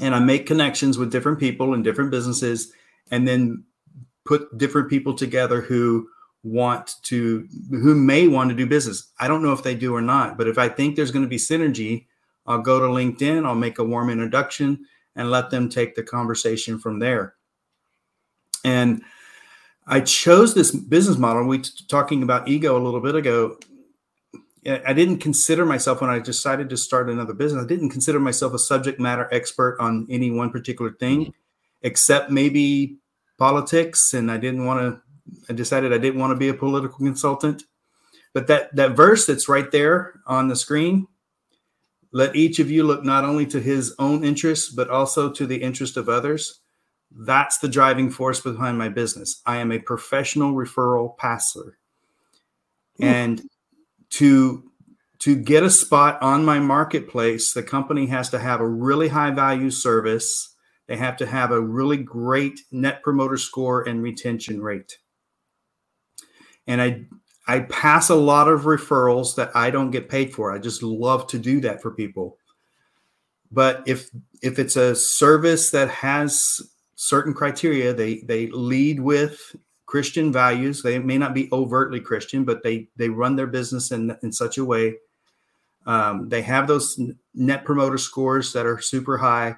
[0.00, 2.72] and I make connections with different people in different businesses,
[3.10, 3.64] and then
[4.24, 6.08] put different people together who
[6.42, 9.08] want to who may want to do business.
[9.18, 11.28] I don't know if they do or not, but if I think there's going to
[11.28, 12.06] be synergy,
[12.46, 14.84] I'll go to LinkedIn, I'll make a warm introduction
[15.16, 17.34] and let them take the conversation from there.
[18.64, 19.02] And
[19.86, 21.46] I chose this business model.
[21.46, 23.58] We t- talking about ego a little bit ago.
[24.66, 27.62] I didn't consider myself when I decided to start another business.
[27.62, 31.34] I didn't consider myself a subject matter expert on any one particular thing,
[31.82, 32.96] except maybe
[33.36, 34.14] politics.
[34.14, 35.02] And I didn't want to.
[35.50, 37.64] I decided I didn't want to be a political consultant.
[38.32, 41.08] But that that verse that's right there on the screen,
[42.10, 45.62] let each of you look not only to his own interests, but also to the
[45.62, 46.60] interest of others.
[47.16, 49.40] That's the driving force behind my business.
[49.46, 51.78] I am a professional referral passer.
[53.00, 53.04] Mm.
[53.04, 53.42] And
[54.10, 54.70] to
[55.20, 59.30] to get a spot on my marketplace, the company has to have a really high
[59.30, 60.54] value service.
[60.86, 64.98] They have to have a really great net promoter score and retention rate.
[66.66, 67.06] And I
[67.46, 70.52] I pass a lot of referrals that I don't get paid for.
[70.52, 72.38] I just love to do that for people.
[73.52, 74.10] But if
[74.42, 76.60] if it's a service that has
[76.96, 80.82] certain criteria, they they lead with Christian values.
[80.82, 84.58] They may not be overtly Christian, but they they run their business in in such
[84.58, 84.96] a way.
[85.86, 86.98] Um, they have those
[87.34, 89.56] net promoter scores that are super high.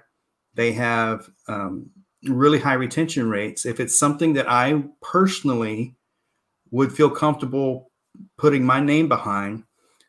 [0.54, 1.90] They have um,
[2.24, 3.64] really high retention rates.
[3.64, 5.94] If it's something that I personally
[6.70, 7.90] would feel comfortable
[8.36, 9.64] putting my name behind,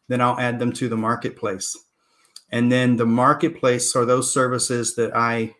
[0.08, 1.78] then I'll add them to the marketplace.
[2.50, 5.54] And then the marketplace are those services that I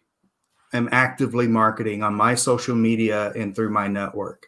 [0.78, 4.48] am actively marketing on my social media and through my network.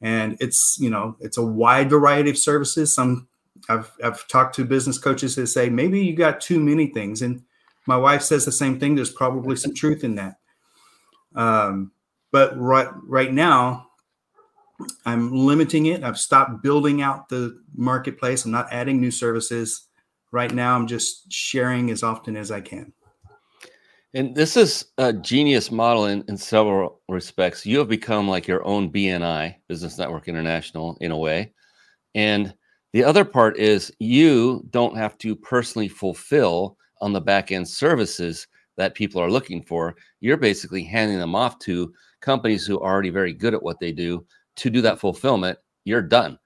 [0.00, 2.94] And it's, you know, it's a wide variety of services.
[2.94, 3.28] Some
[3.68, 7.22] I've I've talked to business coaches that say maybe you got too many things.
[7.22, 7.42] And
[7.86, 8.94] my wife says the same thing.
[8.94, 10.36] There's probably some truth in that.
[11.34, 11.92] Um,
[12.32, 13.86] but right right now,
[15.04, 16.02] I'm limiting it.
[16.02, 18.44] I've stopped building out the marketplace.
[18.44, 19.86] I'm not adding new services.
[20.32, 22.92] Right now, I'm just sharing as often as I can.
[24.14, 27.64] And this is a genius model in, in several respects.
[27.64, 31.52] You have become like your own BNI, Business Network International, in a way.
[32.14, 32.52] And
[32.92, 38.46] the other part is you don't have to personally fulfill on the back end services
[38.76, 39.94] that people are looking for.
[40.20, 43.92] You're basically handing them off to companies who are already very good at what they
[43.92, 46.38] do to do that fulfillment, you're done.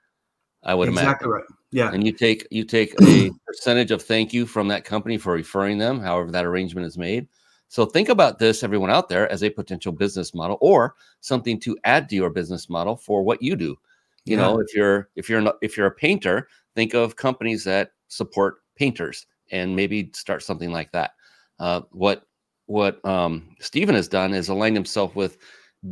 [0.62, 1.30] I would exactly imagine.
[1.30, 1.44] right.
[1.72, 1.92] Yeah.
[1.92, 5.78] And you take you take a percentage of thank you from that company for referring
[5.78, 7.28] them, however that arrangement is made.
[7.68, 11.76] So think about this, everyone out there, as a potential business model or something to
[11.84, 13.76] add to your business model for what you do.
[14.24, 14.42] You yeah.
[14.42, 18.56] know, if you're if you're not, if you're a painter, think of companies that support
[18.76, 21.12] painters and maybe start something like that.
[21.58, 22.26] Uh, what
[22.66, 25.38] what um, Steven has done is aligned himself with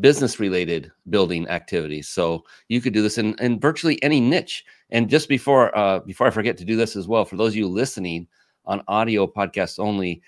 [0.01, 2.09] business related building activities.
[2.09, 4.65] So you could do this in, in virtually any niche.
[4.91, 7.57] And just before uh, before I forget to do this as well, for those of
[7.57, 8.27] you listening
[8.67, 10.23] on audio podcasts only,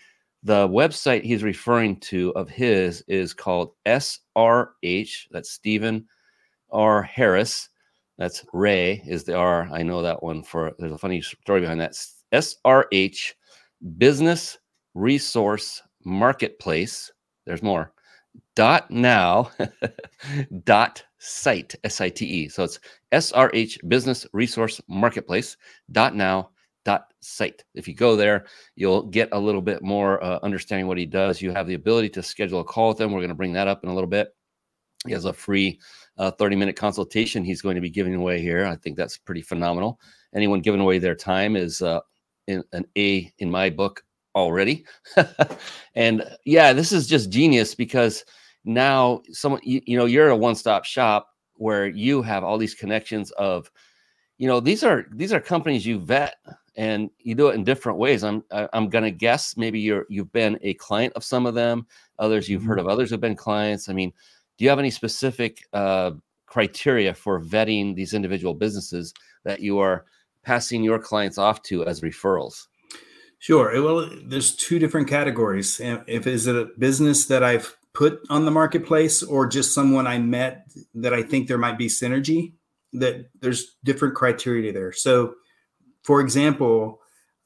[0.47, 5.27] the website he's referring to of his is called SRH.
[5.33, 6.07] That's Steven
[6.71, 7.03] R.
[7.03, 7.69] Harris.
[8.17, 9.69] That's Ray is the R.
[9.73, 11.99] I know that one for there's a funny story behind that.
[12.33, 13.33] SRH
[13.99, 14.59] Business
[14.95, 17.11] Resource Marketplace.
[17.45, 17.93] There's more
[18.55, 19.51] dot now
[20.65, 22.79] dot site s-i-t-e so it's
[23.13, 25.57] srh business resource marketplace
[25.93, 26.51] dot now
[27.21, 27.65] site.
[27.75, 31.43] If you go there you'll get a little bit more uh, understanding what he does.
[31.43, 33.13] You have the ability to schedule a call with him.
[33.13, 34.35] We're going to bring that up in a little bit.
[35.07, 35.81] He has a free
[36.19, 38.65] uh, 30 minute consultation he's going to be giving away here.
[38.67, 40.01] I think that's pretty phenomenal.
[40.35, 42.01] Anyone giving away their time is uh,
[42.47, 44.85] in, an a in my book already.
[45.95, 48.25] and yeah, this is just genius because
[48.65, 53.31] now someone you, you know you're a one-stop shop where you have all these connections
[53.33, 53.71] of
[54.39, 56.35] you know these are these are companies you vet
[56.77, 60.59] and you do it in different ways i'm i'm gonna guess maybe you're you've been
[60.63, 61.87] a client of some of them
[62.19, 62.89] others you've heard mm-hmm.
[62.89, 64.13] of others have been clients i mean
[64.59, 66.13] do you have any specific uh,
[66.47, 69.13] criteria for vetting these individual businesses
[69.45, 70.07] that you are
[70.43, 72.67] passing your clients off to as referrals
[73.39, 73.81] Sure.
[73.83, 75.81] Well, there's two different categories.
[75.81, 80.19] If is it a business that I've put on the marketplace or just someone I
[80.19, 82.55] met that I think there might be synergy,
[82.93, 84.93] that there's different criteria there.
[84.93, 85.35] So,
[86.07, 87.01] for example,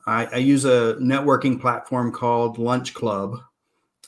[0.07, 3.39] I, I use a networking platform called Lunch Club,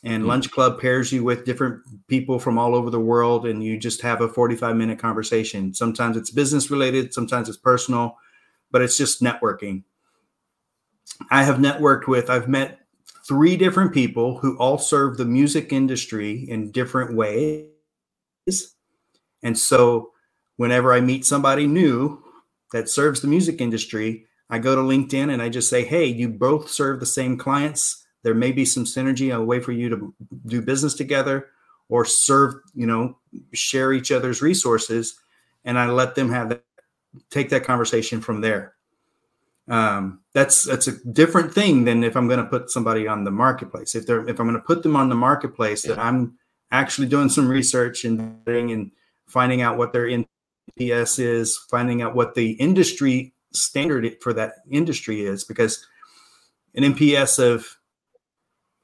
[0.05, 0.29] and mm-hmm.
[0.29, 4.03] Lunch Club pairs you with different people from all over the world, and you just
[4.03, 5.73] have a 45 minute conversation.
[5.73, 8.19] Sometimes it's business related, sometimes it's personal,
[8.71, 9.85] but it's just networking.
[11.31, 12.81] I have networked with, I've met
[13.27, 17.65] three different people who all serve the music industry in different ways.
[19.43, 20.11] And so
[20.57, 22.23] whenever I meet somebody new
[22.73, 26.29] that serves the music industry, I go to LinkedIn and I just say, hey, you
[26.29, 28.05] both serve the same clients.
[28.23, 30.15] There may be some synergy, a way for you to
[30.47, 31.49] do business together
[31.89, 33.19] or serve, you know,
[33.53, 35.19] share each other's resources.
[35.65, 36.65] And I let them have that,
[37.31, 38.75] take that conversation from there
[39.69, 43.31] um, that's that's a different thing than if I'm going to put somebody on the
[43.31, 43.95] marketplace.
[43.95, 46.37] If they're if I'm going to put them on the marketplace, that I'm
[46.71, 48.91] actually doing some research and and
[49.27, 55.23] finding out what their NPS is, finding out what the industry standard for that industry
[55.23, 55.87] is, because
[56.75, 57.79] an NPS of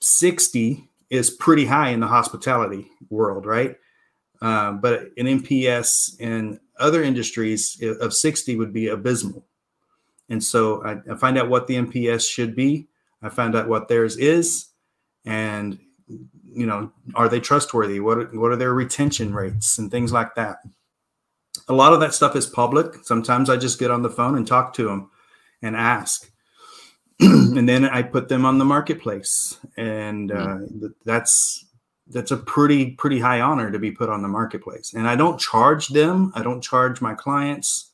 [0.00, 3.76] 60 is pretty high in the hospitality world, right?
[4.40, 9.44] Uh, but an NPS in other industries of 60 would be abysmal.
[10.28, 12.86] And so I, I find out what the NPS should be.
[13.22, 14.68] I find out what theirs is,
[15.24, 15.78] and
[16.52, 17.98] you know, are they trustworthy?
[17.98, 20.58] What what are their retention rates and things like that?
[21.68, 23.04] A lot of that stuff is public.
[23.04, 25.10] Sometimes I just get on the phone and talk to them
[25.62, 26.30] and ask.
[27.20, 30.58] and then I put them on the marketplace, and uh,
[31.04, 31.64] that's
[32.06, 34.94] that's a pretty pretty high honor to be put on the marketplace.
[34.94, 36.32] And I don't charge them.
[36.36, 37.90] I don't charge my clients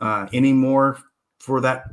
[0.00, 0.98] uh, anymore
[1.38, 1.84] for that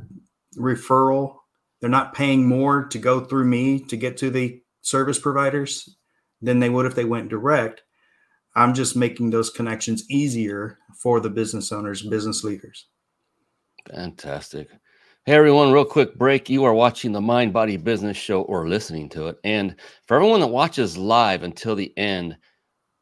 [0.56, 1.36] referral.
[1.80, 5.96] They're not paying more to go through me to get to the service providers
[6.42, 7.82] than they would if they went direct.
[8.54, 12.86] I'm just making those connections easier for the business owners, business leaders.
[13.88, 14.68] Fantastic.
[15.24, 16.48] Hey everyone, real quick break.
[16.48, 19.36] You are watching the Mind Body Business Show or listening to it.
[19.44, 19.76] And
[20.06, 22.36] for everyone that watches live until the end,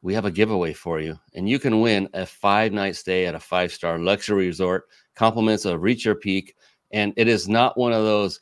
[0.02, 1.18] we have a giveaway for you.
[1.34, 4.84] And you can win a five night stay at a five star luxury resort,
[5.14, 6.54] compliments of Reach Your Peak.
[6.92, 8.40] And it is not one of those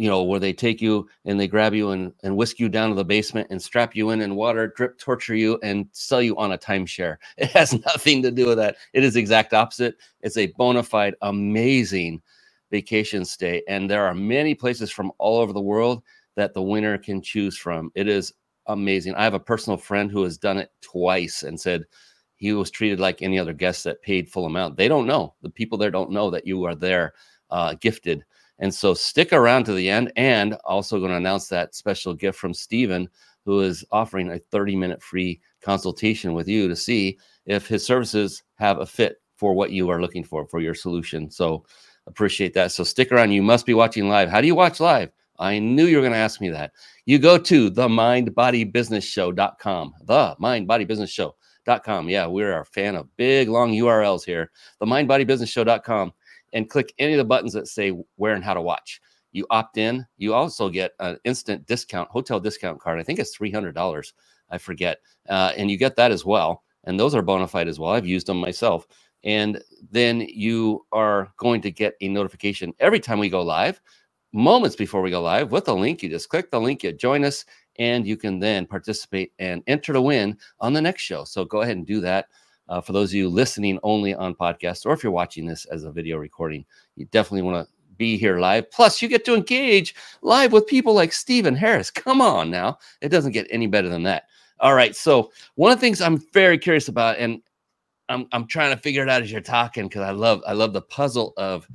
[0.00, 2.88] you know, where they take you and they grab you and, and whisk you down
[2.88, 6.34] to the basement and strap you in and water, drip, torture you, and sell you
[6.38, 7.18] on a timeshare.
[7.36, 8.76] It has nothing to do with that.
[8.94, 9.96] It is exact opposite.
[10.22, 12.22] It's a bona fide, amazing
[12.70, 13.62] vacation stay.
[13.68, 16.02] And there are many places from all over the world
[16.34, 17.92] that the winner can choose from.
[17.94, 18.32] It is
[18.68, 19.16] amazing.
[19.16, 21.84] I have a personal friend who has done it twice and said
[22.36, 24.78] he was treated like any other guest that paid full amount.
[24.78, 25.34] They don't know.
[25.42, 27.12] The people there don't know that you are there
[27.50, 28.24] uh, gifted
[28.60, 30.12] and so stick around to the end.
[30.16, 33.08] And also going to announce that special gift from Steven,
[33.44, 38.44] who is offering a 30 minute free consultation with you to see if his services
[38.56, 41.30] have a fit for what you are looking for for your solution.
[41.30, 41.64] So
[42.06, 42.72] appreciate that.
[42.72, 43.32] So stick around.
[43.32, 44.28] You must be watching live.
[44.28, 45.10] How do you watch live?
[45.38, 46.72] I knew you were going to ask me that.
[47.06, 52.08] You go to the mindbodybusinessshow.com, the mindbodybusinessshow.com.
[52.10, 54.50] Yeah, we're a fan of big, long URLs here.
[54.80, 56.12] The mindbodybusinessshow.com
[56.52, 59.00] and click any of the buttons that say where and how to watch.
[59.32, 60.06] You opt in.
[60.16, 62.98] You also get an instant discount, hotel discount card.
[62.98, 64.12] I think it's $300.
[64.50, 64.98] I forget.
[65.28, 66.64] Uh, and you get that as well.
[66.84, 67.92] And those are bona fide as well.
[67.92, 68.86] I've used them myself.
[69.22, 73.80] And then you are going to get a notification every time we go live,
[74.32, 76.02] moments before we go live with a link.
[76.02, 77.44] You just click the link, you join us,
[77.78, 81.24] and you can then participate and enter to win on the next show.
[81.24, 82.26] So go ahead and do that.
[82.70, 85.84] Uh, for those of you listening only on podcast, or if you're watching this as
[85.84, 86.64] a video recording,
[86.94, 88.70] you definitely want to be here live.
[88.70, 91.90] Plus, you get to engage live with people like Steven Harris.
[91.90, 92.78] Come on now.
[93.02, 94.24] It doesn't get any better than that.
[94.60, 94.94] All right.
[94.94, 97.42] So, one of the things I'm very curious about, and
[98.08, 100.72] I'm, I'm trying to figure it out as you're talking because I love I love
[100.72, 101.68] the puzzle of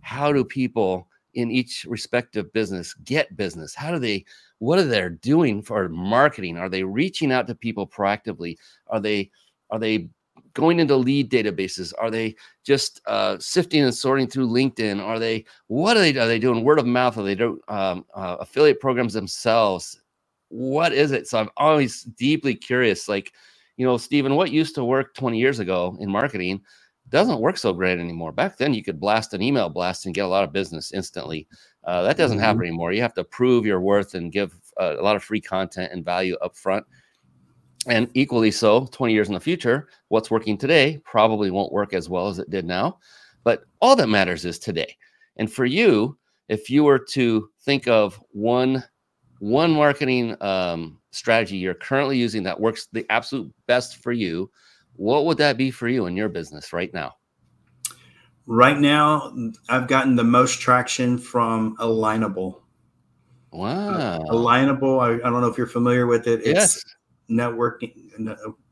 [0.00, 3.74] how do people in each respective business get business?
[3.74, 4.24] How do they
[4.58, 6.56] what are they doing for marketing?
[6.56, 8.56] Are they reaching out to people proactively?
[8.86, 9.30] Are they
[9.70, 10.08] are they
[10.56, 11.92] going into lead databases?
[11.98, 12.34] Are they
[12.64, 15.00] just uh, sifting and sorting through LinkedIn?
[15.00, 17.16] Are they what are they are they doing word of mouth?
[17.18, 20.00] Are they doing um, uh, affiliate programs themselves?
[20.48, 21.28] What is it?
[21.28, 23.08] So I'm always deeply curious.
[23.08, 23.32] Like,
[23.76, 26.62] you know, Steven, what used to work 20 years ago in marketing
[27.10, 28.32] doesn't work so great anymore.
[28.32, 31.46] Back then, you could blast an email blast and get a lot of business instantly.
[31.84, 32.44] Uh, that doesn't mm-hmm.
[32.44, 32.92] happen anymore.
[32.92, 36.04] You have to prove your worth and give uh, a lot of free content and
[36.04, 36.86] value up front
[37.86, 42.08] and equally so, 20 years in the future, what's working today probably won't work as
[42.08, 42.98] well as it did now.
[43.44, 44.96] But all that matters is today.
[45.36, 46.18] And for you,
[46.48, 48.82] if you were to think of one
[49.38, 54.50] one marketing um, strategy you're currently using that works the absolute best for you,
[54.94, 57.12] what would that be for you in your business right now?
[58.46, 59.36] Right now,
[59.68, 62.60] I've gotten the most traction from Alignable.
[63.52, 63.88] Wow.
[63.90, 66.40] Uh, Alignable, I, I, don't know if you're familiar with it.
[66.40, 66.95] It's, yes
[67.30, 67.92] networking,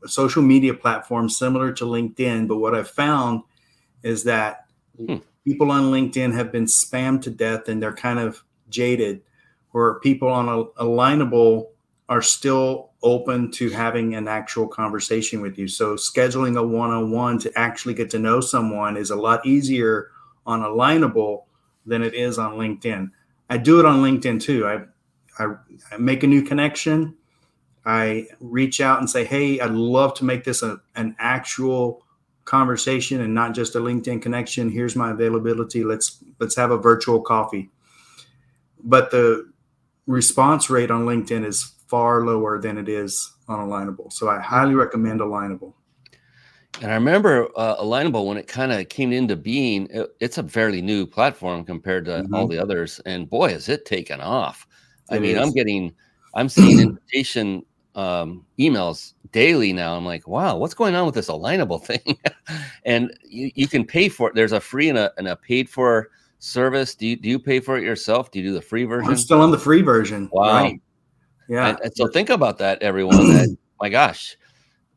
[0.03, 2.49] a social media platform similar to LinkedIn.
[2.49, 3.43] But what I've found
[4.03, 5.17] is that hmm.
[5.45, 9.23] people on LinkedIn have been spammed to death and they're kind of jaded,
[9.73, 11.67] where people on a, Alignable
[12.09, 15.69] are still open to having an actual conversation with you.
[15.69, 20.11] So scheduling a one-on-one to actually get to know someone is a lot easier
[20.47, 21.45] on Alignable
[21.87, 23.11] than it is on LinkedIn.
[23.51, 24.67] I do it on LinkedIn too.
[24.67, 24.85] I
[25.39, 25.55] I,
[25.91, 27.15] I make a new connection
[27.87, 32.03] I reach out and say, "Hey, I'd love to make this a, an actual
[32.45, 34.71] conversation and not just a LinkedIn connection.
[34.71, 35.85] Here's my availability.
[35.85, 37.71] Let's let's have a virtual coffee."
[38.83, 39.51] But the
[40.07, 44.13] response rate on LinkedIn is far lower than it is on Alignable.
[44.13, 45.75] So I highly recommend Alignable.
[46.83, 49.87] And I remember uh, Alignable when it kind of came into being.
[49.91, 52.35] It, it's a fairly new platform compared to mm-hmm.
[52.35, 54.67] all the others, and boy, has it taken off!
[55.11, 55.43] It I mean, is.
[55.43, 55.95] I'm getting,
[56.35, 57.65] I'm seeing invitation
[57.95, 59.97] um, emails daily now.
[59.97, 62.19] I'm like, wow, what's going on with this Alignable thing?
[62.85, 64.35] and you, you can pay for it.
[64.35, 66.95] There's a free and a, and a paid for service.
[66.95, 68.31] Do you do you pay for it yourself?
[68.31, 69.11] Do you do the free version?
[69.11, 70.29] I'm still on the free version.
[70.33, 70.63] Wow.
[70.63, 70.81] Right.
[71.49, 71.69] Yeah.
[71.69, 73.17] And, and so think about that, everyone.
[73.17, 74.37] that, my gosh,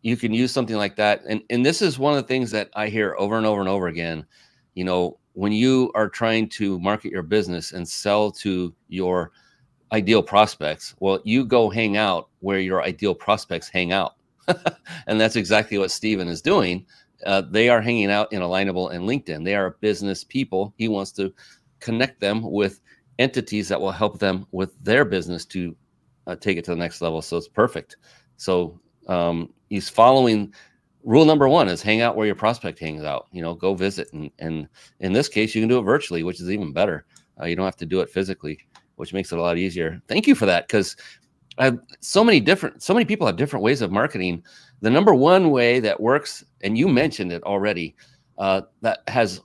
[0.02, 1.22] you can use something like that.
[1.28, 3.70] And and this is one of the things that I hear over and over and
[3.70, 4.26] over again.
[4.76, 9.32] You know, when you are trying to market your business and sell to your
[9.92, 14.16] ideal prospects, well, you go hang out where your ideal prospects hang out.
[15.08, 16.86] and that's exactly what Steven is doing.
[17.26, 19.44] Uh, they are hanging out in Alignable and LinkedIn.
[19.44, 20.74] They are business people.
[20.78, 21.34] He wants to
[21.80, 22.82] connect them with
[23.20, 25.76] entities that will help them with their business to
[26.28, 27.22] uh, take it to the next level.
[27.22, 27.98] So it's perfect.
[28.38, 30.54] So um, he's following
[31.04, 34.12] rule number one is hang out where your prospect hangs out you know go visit
[34.12, 34.68] and and
[35.00, 37.06] in this case you can do it virtually which is even better
[37.40, 38.60] uh, you don't have to do it physically
[38.98, 40.96] which makes it a lot easier thank you for that because
[41.58, 44.44] I have so many different so many people have different ways of marketing
[44.82, 47.96] the number one way that works and you mentioned it already
[48.38, 49.42] uh, that has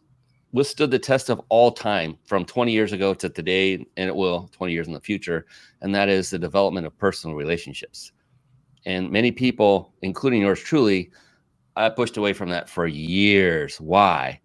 [0.52, 4.50] withstood the test of all time from 20 years ago to today and it will
[4.52, 5.46] 20 years in the future
[5.80, 8.12] and that is the development of personal relationships
[8.84, 11.10] and many people, including yours truly,
[11.76, 13.80] I pushed away from that for years.
[13.80, 14.40] Why?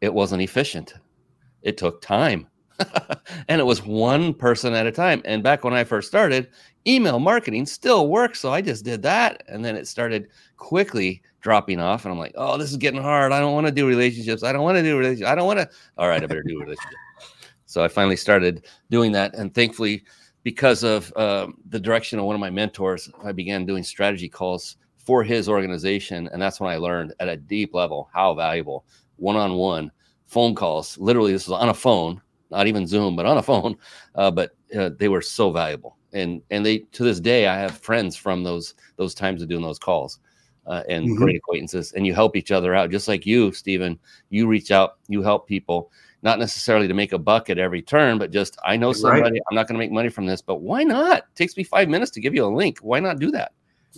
[0.00, 0.94] It wasn't efficient.
[1.62, 2.46] It took time.
[3.48, 5.22] and it was one person at a time.
[5.24, 6.48] And back when I first started,
[6.86, 8.40] email marketing still works.
[8.40, 9.42] So I just did that.
[9.48, 12.04] And then it started quickly dropping off.
[12.04, 13.32] And I'm like, oh, this is getting hard.
[13.32, 14.42] I don't want to do relationships.
[14.42, 15.30] I don't want to do relationships.
[15.30, 15.68] I don't want to.
[15.98, 16.96] All right, I better do relationships.
[17.66, 19.34] so I finally started doing that.
[19.34, 20.04] And thankfully,
[20.42, 24.76] because of uh, the direction of one of my mentors, I began doing strategy calls
[24.96, 26.28] for his organization.
[26.32, 28.84] And that's when I learned at a deep level how valuable
[29.16, 29.90] one on one
[30.26, 32.20] phone calls, literally, this was on a phone,
[32.52, 33.76] not even Zoom, but on a phone.
[34.14, 35.96] Uh, but uh, they were so valuable.
[36.12, 39.62] And, and they, to this day, I have friends from those, those times of doing
[39.62, 40.18] those calls.
[40.66, 41.16] Uh, and mm-hmm.
[41.16, 43.98] great acquaintances, and you help each other out, just like you, Steven.
[44.28, 45.90] You reach out, you help people,
[46.22, 49.42] not necessarily to make a buck at every turn, but just I know somebody, right.
[49.50, 51.18] I'm not going to make money from this, but why not?
[51.18, 52.78] It takes me five minutes to give you a link.
[52.78, 53.52] Why not do that?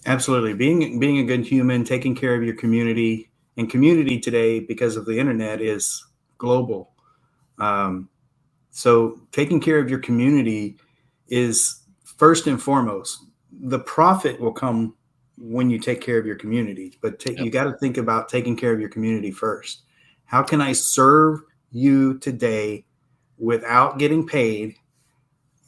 [0.07, 0.55] Absolutely.
[0.55, 5.07] Being being a good human, taking care of your community, and community today because of
[5.07, 6.07] the internet is
[6.38, 6.92] global.
[7.59, 8.09] Um,
[8.74, 10.76] so taking care of your community
[11.28, 13.24] is first and foremost.
[13.52, 14.96] The profit will come
[15.38, 17.44] when you take care of your community, but take, yep.
[17.44, 19.82] you got to think about taking care of your community first.
[20.24, 22.84] How can I serve you today
[23.38, 24.74] without getting paid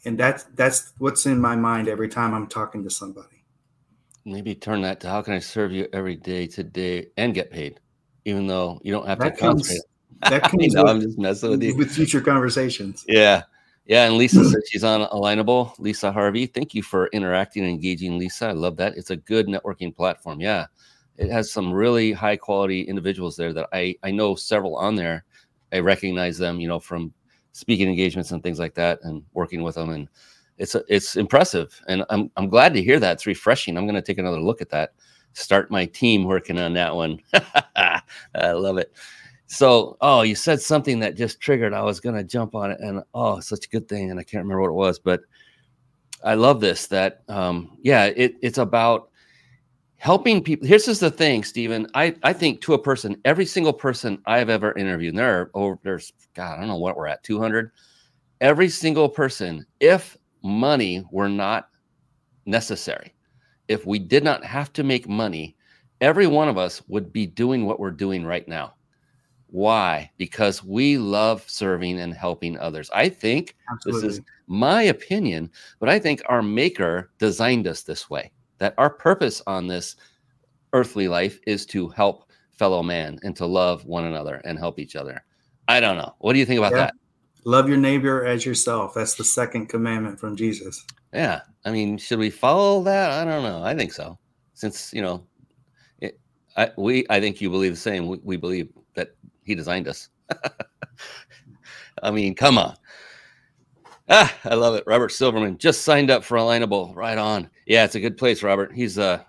[0.05, 3.43] and that's that's what's in my mind every time i'm talking to somebody
[4.25, 7.81] maybe turn that to how can i serve you every day today and get paid
[8.25, 9.69] even though you don't have that to comes,
[10.23, 13.43] that comes know, with, i'm just messing with you with future conversations yeah
[13.87, 18.19] yeah and lisa said she's on alignable lisa harvey thank you for interacting and engaging
[18.19, 20.67] lisa i love that it's a good networking platform yeah
[21.19, 25.25] it has some really high quality individuals there that i i know several on there
[25.73, 27.13] I recognize them, you know, from
[27.53, 30.09] speaking engagements and things like that, and working with them, and
[30.59, 33.15] it's it's impressive, and I'm I'm glad to hear that.
[33.15, 33.77] It's refreshing.
[33.77, 34.93] I'm going to take another look at that.
[35.33, 37.21] Start my team working on that one.
[37.77, 38.93] I love it.
[39.49, 41.73] So, oh, you said something that just triggered.
[41.73, 44.25] I was going to jump on it, and oh, such a good thing, and I
[44.25, 45.21] can't remember what it was, but
[46.25, 46.87] I love this.
[46.89, 49.11] That um, yeah, it, it's about
[49.97, 53.73] helping people here's just the thing steven i i think to a person every single
[53.73, 57.07] person i've ever interviewed and there are over there's god i don't know what we're
[57.07, 57.71] at 200
[58.41, 61.71] every single person if money were not
[62.45, 63.15] necessary
[63.69, 65.57] if we did not have to make money
[66.03, 68.75] every one of us would be doing what we're doing right now
[69.57, 74.09] why because we love serving and helping others i think Absolutely.
[74.09, 75.51] this is my opinion
[75.81, 79.97] but i think our maker designed us this way that our purpose on this
[80.73, 84.97] earthly life is to help fellow man and to love one another and help each
[84.97, 85.25] other.
[85.69, 86.15] I don't know.
[86.19, 86.79] What do you think about yeah.
[86.79, 86.95] that?
[87.45, 88.95] Love your neighbor as yourself.
[88.95, 90.85] That's the second commandment from Jesus.
[91.13, 91.41] Yeah.
[91.65, 93.11] I mean, should we follow that?
[93.11, 93.63] I don't know.
[93.63, 94.19] I think so.
[94.55, 95.25] Since, you know,
[96.01, 96.19] it,
[96.57, 98.07] I, we, I think you believe the same.
[98.07, 98.69] We, we believe
[99.47, 100.09] he designed us.
[102.03, 102.77] I mean, come on.
[104.09, 104.85] Ah, I love it.
[104.87, 106.95] Robert Silverman just signed up for Alignable.
[106.95, 107.51] Right on.
[107.67, 108.73] Yeah, it's a good place, Robert.
[108.73, 109.25] He's a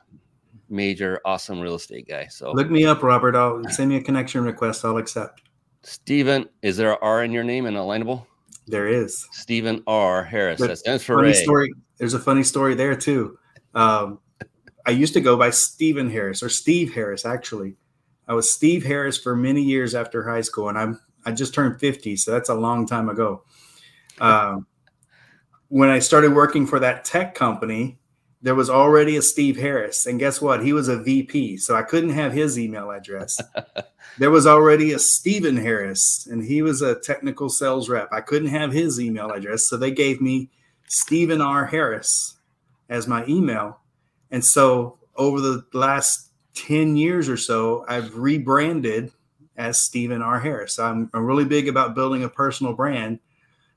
[0.70, 2.28] major, awesome real estate guy.
[2.28, 3.36] So look me up, Robert.
[3.36, 4.84] I'll send me a connection request.
[4.84, 5.44] I'll accept.
[5.84, 8.26] Steven, is there a R in your name in Alignable?
[8.68, 9.26] There is.
[9.32, 10.24] Steven R.
[10.24, 10.60] Harris.
[10.60, 11.34] But that stands for funny Ray.
[11.34, 11.74] Story.
[11.98, 13.40] There's a funny story there too.
[13.74, 14.20] Um,
[14.86, 17.76] I used to go by Steven Harris or Steve Harris, actually.
[18.28, 21.80] I was Steve Harris for many years after high school, and I'm I just turned
[21.80, 23.44] 50, so that's a long time ago.
[24.20, 24.66] Um,
[25.68, 28.00] when I started working for that tech company,
[28.42, 30.64] there was already a Steve Harris, and guess what?
[30.64, 33.42] He was a VP, so I couldn't have his email address.
[34.18, 38.10] there was already a Steven Harris, and he was a technical sales rep.
[38.12, 40.50] I couldn't have his email address, so they gave me
[40.88, 41.66] Steven R.
[41.66, 42.38] Harris
[42.90, 43.80] as my email.
[44.32, 46.27] And so over the last
[46.58, 49.12] 10 years or so, I've rebranded
[49.58, 50.40] as Steven R.
[50.40, 50.80] Harris.
[50.80, 53.20] I'm, I'm really big about building a personal brand.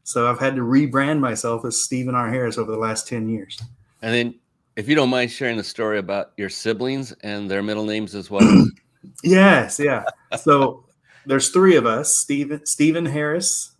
[0.03, 2.31] So I've had to rebrand myself as Steven R.
[2.31, 3.61] Harris over the last 10 years.
[4.03, 4.35] And then,
[4.77, 8.31] if you don't mind sharing the story about your siblings and their middle names as
[8.31, 8.67] well.
[9.23, 10.05] yes, yeah.
[10.39, 10.85] So
[11.27, 13.73] there's three of us Steven, Steven Harris,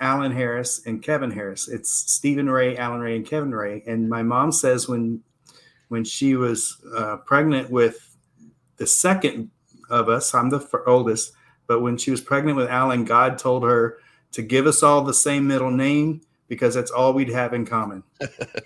[0.00, 1.68] Allen Harris, and Keven Harris.
[1.68, 3.82] It's Steven Ray, Allen Ray, and Keven Ray.
[3.86, 5.22] And my mom says when
[5.88, 8.15] when she was uh, pregnant with
[8.76, 9.50] the second
[9.90, 11.32] of us, I'm the oldest,
[11.66, 13.98] but when she was pregnant with Allen, God told her
[14.32, 18.02] to give us all the same middle name because that's all we'd have in common.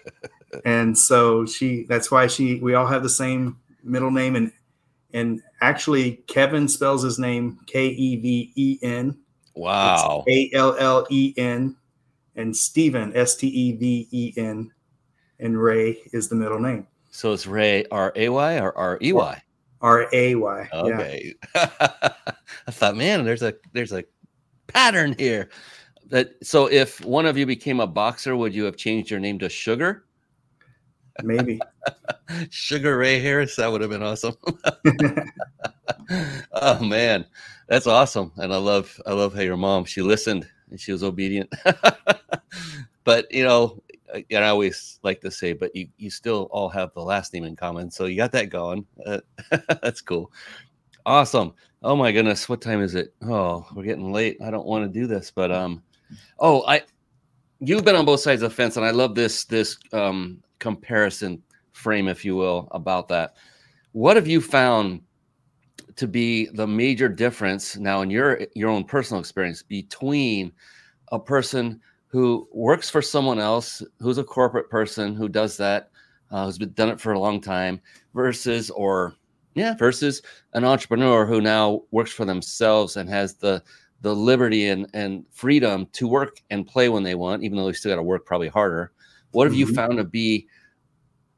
[0.65, 4.53] and so she that's why she we all have the same middle name and
[5.13, 9.19] and actually Keven spells his name K E V E N.
[9.55, 10.25] Wow.
[10.29, 11.77] A L L E N
[12.37, 14.71] and Steven S T E V E N
[15.39, 16.87] and Ray is the middle name.
[17.11, 19.43] So it's Ray R A Y or R E Y?
[19.81, 20.69] R A Y.
[20.73, 21.35] Okay.
[21.55, 21.69] Yeah.
[22.67, 24.05] I thought, man, there's a there's a
[24.67, 25.51] pattern here.
[26.09, 29.39] That so if one of you became a boxer, would you have changed your name
[29.39, 30.05] to Sugar?
[31.23, 31.61] Maybe.
[32.51, 34.35] Sugar Ray Harris, that would have been awesome.
[36.53, 37.25] oh man,
[37.69, 38.33] that's awesome.
[38.37, 41.53] And I love I love how your mom she listened and she was obedient.
[43.05, 43.83] but you know,
[44.31, 47.45] and I always like to say, but you you still all have the last name
[47.45, 48.87] in common, so you got that going.
[49.05, 49.21] Uh,
[49.83, 50.33] that's cool.
[51.07, 51.55] Awesome.
[51.83, 53.15] Oh my goodness, what time is it?
[53.23, 54.37] Oh, we're getting late.
[54.45, 55.83] I don't want to do this, but um,
[56.39, 56.83] oh, I
[57.61, 61.43] you've been on both sides of the fence, and I love this this um comparison
[61.73, 63.35] frame, if you will, about that.
[63.93, 65.01] What have you found
[65.97, 70.53] to be the major difference now in your your own personal experience between
[71.13, 71.81] a person
[72.11, 75.91] who works for someone else, who's a corporate person who does that,
[76.31, 77.81] uh, who's been done it for a long time,
[78.15, 79.15] versus or
[79.55, 80.23] yeah, versus
[80.55, 83.63] an entrepreneur who now works for themselves and has the
[84.03, 87.73] the liberty and, and freedom to work and play when they want, even though they
[87.73, 88.93] still got to work probably harder.
[89.33, 89.69] What have mm-hmm.
[89.69, 90.49] you found to be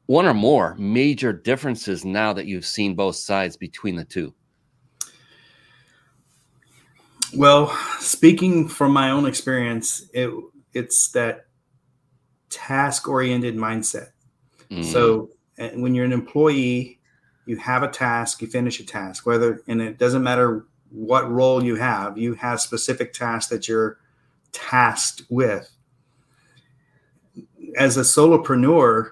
[0.05, 4.33] one or more major differences now that you've seen both sides between the two?
[7.35, 10.29] Well, speaking from my own experience, it
[10.73, 11.45] it's that
[12.49, 14.09] task oriented mindset.
[14.69, 14.83] Mm.
[14.83, 15.29] So
[15.75, 16.99] when you're an employee,
[17.45, 21.63] you have a task, you finish a task, whether, and it doesn't matter what role
[21.63, 23.97] you have, you have specific tasks that you're
[24.51, 25.69] tasked with.
[27.77, 29.11] As a solopreneur,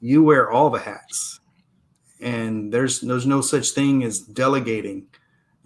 [0.00, 1.40] you wear all the hats.
[2.20, 5.06] And there's there's no such thing as delegating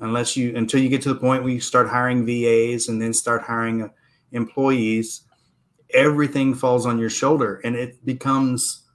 [0.01, 3.15] unless you until you get to the point where you start hiring VAs and then
[3.15, 3.91] start hiring
[4.33, 5.23] employees,
[5.95, 8.87] everything falls on your shoulder and it becomes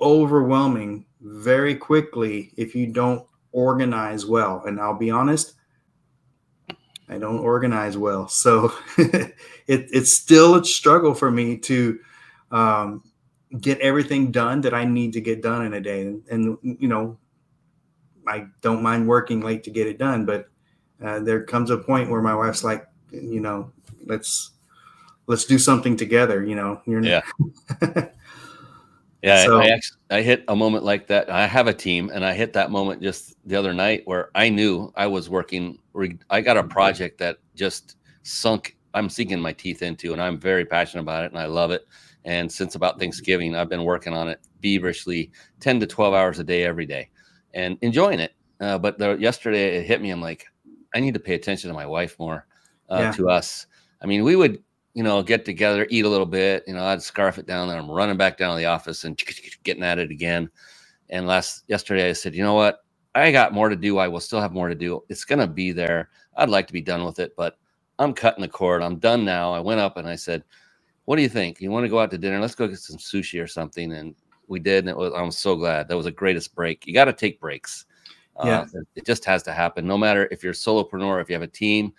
[0.00, 4.62] overwhelming very quickly if you don't organize well.
[4.66, 5.54] And I'll be honest,
[7.08, 8.28] I don't organize well.
[8.28, 9.34] So it,
[9.66, 11.98] it's still a struggle for me to
[12.50, 13.02] um,
[13.60, 16.02] get everything done that I need to get done in a day.
[16.02, 17.18] And, and, you know,
[18.26, 20.46] I don't mind working late to get it done, but
[21.04, 23.70] uh, there comes a point where my wife's like, you know,
[24.06, 24.50] let's
[25.26, 26.44] let's do something together.
[26.44, 27.22] You know, You're yeah.
[29.22, 31.30] yeah, so, I, actually, I hit a moment like that.
[31.30, 34.48] I have a team, and I hit that moment just the other night where I
[34.48, 35.78] knew I was working.
[36.30, 38.76] I got a project that just sunk.
[38.94, 41.86] I'm sinking my teeth into, and I'm very passionate about it, and I love it.
[42.24, 46.44] And since about Thanksgiving, I've been working on it feverishly, 10 to 12 hours a
[46.44, 47.08] day every day,
[47.52, 48.32] and enjoying it.
[48.60, 50.10] Uh, but the, yesterday it hit me.
[50.10, 50.46] I'm like,
[50.94, 52.46] I need to pay attention to my wife more,
[52.92, 53.12] uh, yeah.
[53.12, 53.66] to us.
[54.02, 54.62] I mean, we would,
[54.94, 56.64] you know, get together, eat a little bit.
[56.66, 59.20] You know, I'd scarf it down, and I'm running back down to the office and
[59.64, 60.50] getting at it again.
[61.10, 62.84] And last yesterday, I said, you know what?
[63.14, 63.98] I got more to do.
[63.98, 65.02] I will still have more to do.
[65.08, 66.10] It's gonna be there.
[66.36, 67.58] I'd like to be done with it, but
[67.98, 68.82] I'm cutting the cord.
[68.82, 69.52] I'm done now.
[69.52, 70.44] I went up and I said,
[71.04, 71.60] "What do you think?
[71.60, 72.40] You want to go out to dinner?
[72.40, 74.14] Let's go get some sushi or something." And
[74.48, 75.12] we did, and it was.
[75.14, 75.88] I'm so glad.
[75.88, 76.86] That was the greatest break.
[76.86, 77.84] You got to take breaks.
[78.42, 79.86] Yeah, uh, it just has to happen.
[79.86, 81.92] No matter if you're a solopreneur, if you have a team,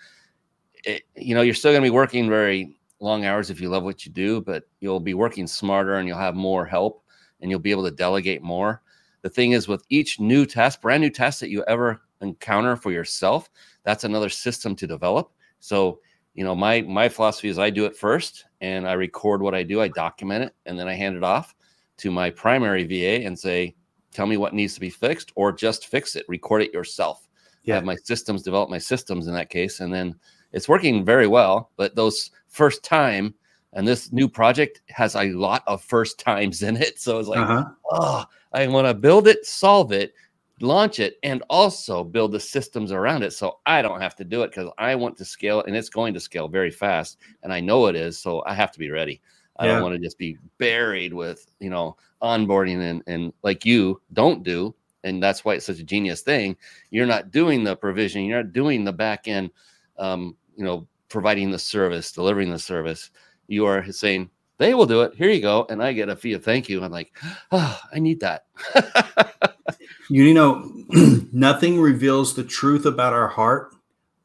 [0.83, 3.83] it, you know, you're still going to be working very long hours if you love
[3.83, 7.03] what you do, but you'll be working smarter and you'll have more help
[7.41, 8.81] and you'll be able to delegate more.
[9.21, 12.91] The thing is, with each new task, brand new task that you ever encounter for
[12.91, 13.49] yourself,
[13.83, 15.31] that's another system to develop.
[15.59, 15.99] So,
[16.33, 19.63] you know, my my philosophy is I do it first and I record what I
[19.63, 21.55] do, I document it, and then I hand it off
[21.97, 23.75] to my primary VA and say,
[24.11, 27.27] tell me what needs to be fixed or just fix it, record it yourself.
[27.63, 27.75] Yeah.
[27.75, 29.79] Have my systems develop my systems in that case.
[29.79, 30.15] And then
[30.53, 31.71] it's working very well.
[31.75, 33.35] But those first time
[33.73, 36.99] and this new project has a lot of first times in it.
[36.99, 37.65] So it's like, uh-huh.
[37.91, 40.13] oh, I want to build it, solve it,
[40.61, 43.33] launch it, and also build the systems around it.
[43.33, 46.13] So I don't have to do it because I want to scale and it's going
[46.13, 47.17] to scale very fast.
[47.41, 48.19] And I know it is.
[48.19, 49.21] So I have to be ready.
[49.57, 49.73] I yeah.
[49.73, 54.43] don't want to just be buried with, you know, onboarding and, and like you don't
[54.43, 54.73] do.
[55.03, 56.55] And that's why it's such a genius thing.
[56.89, 59.51] You're not doing the provision, you're not doing the back end,
[59.97, 63.09] um, you know, providing the service, delivering the service
[63.47, 65.13] you are saying they will do it.
[65.15, 66.83] Here you go, and I get a fee of thank you.
[66.83, 67.11] I'm like,
[67.51, 68.45] oh, I need that.
[70.09, 70.71] you know,
[71.31, 73.73] nothing reveals the truth about our heart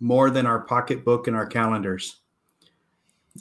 [0.00, 2.16] more than our pocketbook and our calendars.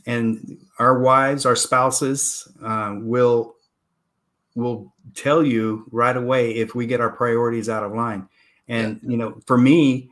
[0.05, 3.55] And our wives, our spouses, uh, will
[4.55, 8.27] will tell you right away if we get our priorities out of line.
[8.67, 9.09] And yeah.
[9.09, 10.09] you know, for me,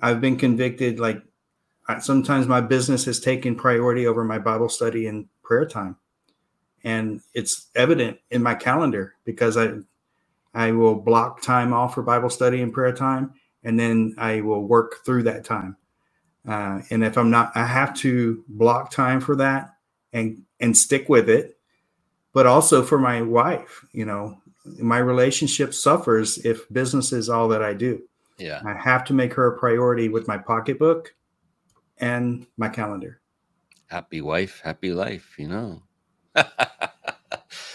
[0.00, 1.22] I've been convicted like
[2.00, 5.96] sometimes my business has taken priority over my Bible study and prayer time.
[6.84, 9.78] And it's evident in my calendar because I
[10.54, 14.64] I will block time off for Bible study and prayer time, and then I will
[14.64, 15.76] work through that time.
[16.48, 19.74] Uh, and if I'm not, I have to block time for that
[20.12, 21.58] and and stick with it.
[22.32, 24.38] But also for my wife, you know,
[24.78, 28.02] my relationship suffers if business is all that I do.
[28.38, 31.14] Yeah, I have to make her a priority with my pocketbook
[31.98, 33.20] and my calendar.
[33.86, 35.82] Happy wife, happy life, you know.
[36.34, 36.50] but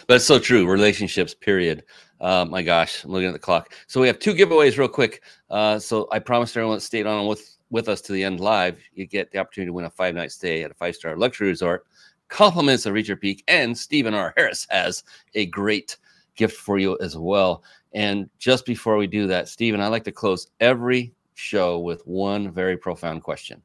[0.09, 0.67] it's so true.
[0.67, 1.83] Relationships, period.
[2.19, 3.73] Uh, my gosh, I'm looking at the clock.
[3.87, 5.23] So we have two giveaways real quick.
[5.49, 8.79] Uh, so I promised everyone to stay on with, with us to the end live.
[8.93, 11.47] You get the opportunity to win a five night stay at a five star luxury
[11.47, 11.85] resort.
[12.27, 13.43] Compliments of Reach Peak.
[13.47, 14.33] And Steven R.
[14.37, 15.03] Harris has
[15.33, 15.97] a great
[16.35, 17.63] gift for you as well.
[17.93, 22.51] And just before we do that, Steven, I like to close every show with one
[22.51, 23.61] very profound question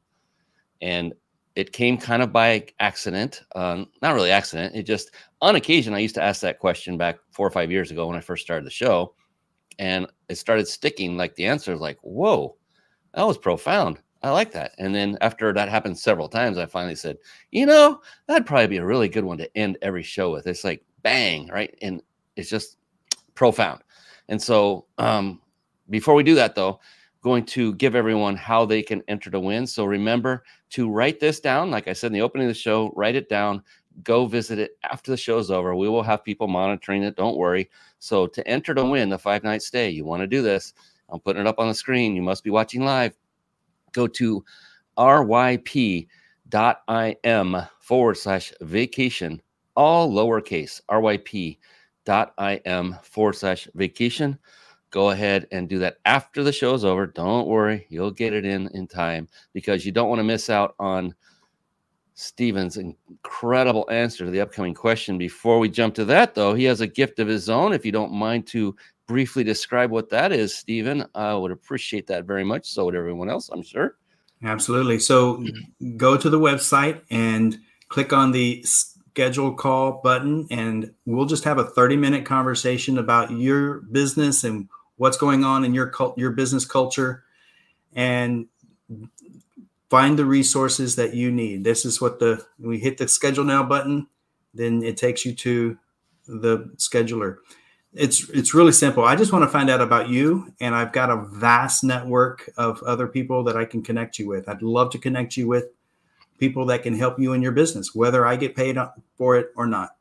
[0.81, 1.13] and
[1.55, 5.11] it came kind of by accident um, not really accident it just
[5.41, 8.17] on occasion i used to ask that question back four or five years ago when
[8.17, 9.13] i first started the show
[9.79, 12.55] and it started sticking like the answer is like whoa
[13.13, 13.99] that was profound.
[14.21, 14.73] I like that.
[14.77, 17.17] And then after that happened several times i finally said
[17.51, 20.47] you know that'd probably be a really good one to end every show with.
[20.47, 21.75] It's like bang right?
[21.81, 22.01] And
[22.35, 22.77] it's just
[23.35, 23.81] profound.
[24.29, 25.41] And so um,
[25.89, 26.79] before we do that though
[27.21, 29.65] going to give everyone how they can enter to win.
[29.67, 31.71] So remember to write this down.
[31.71, 33.63] Like I said in the opening of the show, write it down.
[34.03, 35.75] Go visit it after the show's over.
[35.75, 37.15] We will have people monitoring it.
[37.15, 37.69] Don't worry.
[37.99, 40.73] So to enter to win the five night stay, you want to do this.
[41.09, 42.15] I'm putting it up on the screen.
[42.15, 43.17] You must be watching live.
[43.93, 44.43] Go to
[44.97, 46.07] ryp.im
[47.79, 49.41] forward slash vacation,
[49.75, 51.55] all lowercase, ryp.im
[53.01, 54.37] forward slash vacation
[54.91, 57.07] go ahead and do that after the show is over.
[57.07, 60.75] Don't worry, you'll get it in in time because you don't want to miss out
[60.79, 61.13] on
[62.13, 65.19] Steven's incredible answer to the upcoming question.
[65.19, 67.73] Before we jump to that, though, he has a gift of his own.
[67.73, 68.75] If you don't mind to
[69.07, 72.67] briefly describe what that is, Steven, I would appreciate that very much.
[72.69, 73.97] So would everyone else, I'm sure.
[74.43, 74.97] Absolutely.
[74.99, 75.97] So mm-hmm.
[75.97, 77.57] go to the website and
[77.89, 83.31] click on the schedule call button, and we'll just have a 30 minute conversation about
[83.31, 87.23] your business and what's going on in your cult, your business culture,
[87.93, 88.47] and
[89.89, 91.63] find the resources that you need.
[91.63, 94.07] This is what the we hit the schedule now button,
[94.53, 95.77] then it takes you to
[96.27, 97.37] the scheduler.
[97.93, 99.03] It's it's really simple.
[99.05, 102.83] I just want to find out about you, and I've got a vast network of
[102.83, 104.49] other people that I can connect you with.
[104.49, 105.65] I'd love to connect you with
[106.37, 108.77] people that can help you in your business, whether I get paid
[109.17, 109.96] for it or not.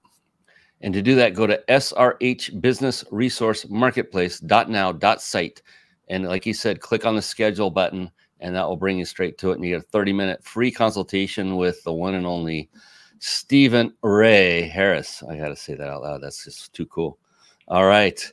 [0.87, 5.63] And to do that, go to SRH Business Resource Marketplace.now.site.
[6.07, 8.09] And like he said, click on the schedule button,
[8.39, 9.57] and that will bring you straight to it.
[9.57, 12.71] And you get a 30 minute free consultation with the one and only
[13.19, 15.25] Steven Ray Harris.
[15.29, 16.23] I got to say that out loud.
[16.23, 17.19] That's just too cool.
[17.67, 18.25] All right.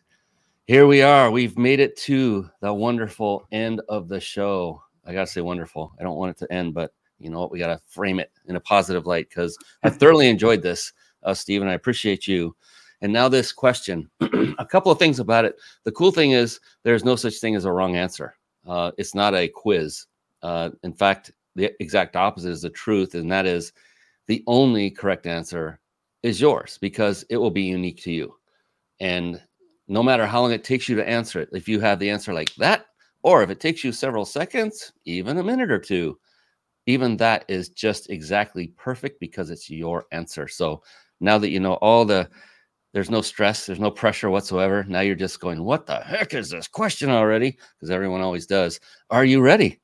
[0.67, 1.31] Here we are.
[1.31, 4.79] We've made it to the wonderful end of the show.
[5.07, 5.91] I got to say wonderful.
[5.99, 7.49] I don't want it to end, but you know what?
[7.49, 10.93] We got to frame it in a positive light because I thoroughly enjoyed this
[11.25, 11.67] uh, Steven.
[11.67, 12.55] I appreciate you.
[13.01, 15.57] And now this question, a couple of things about it.
[15.83, 18.35] The cool thing is there's no such thing as a wrong answer.
[18.65, 20.05] Uh, it's not a quiz.
[20.41, 23.73] Uh, in fact, the exact opposite is the truth, and that is
[24.27, 25.79] the only correct answer
[26.23, 28.35] is yours because it will be unique to you.
[28.99, 29.41] And
[29.89, 32.33] no matter how long it takes you to answer it, if you have the answer
[32.33, 32.85] like that,
[33.23, 36.19] Or if it takes you several seconds, even a minute or two,
[36.85, 40.47] even that is just exactly perfect because it's your answer.
[40.47, 40.83] So
[41.23, 42.29] now that you know all the
[42.93, 44.85] there's no stress, there's no pressure whatsoever.
[44.87, 47.57] Now you're just going, what the heck is this question already?
[47.75, 48.79] Because everyone always does.
[49.09, 49.81] Are you ready?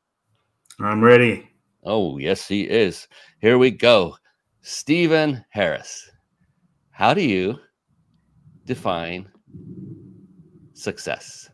[0.79, 1.49] I'm ready.
[1.83, 3.07] Oh, yes, he is.
[3.39, 4.15] Here we go.
[4.61, 6.11] Steven Harris.
[6.91, 7.57] How do you
[8.65, 9.27] define
[10.73, 11.49] success?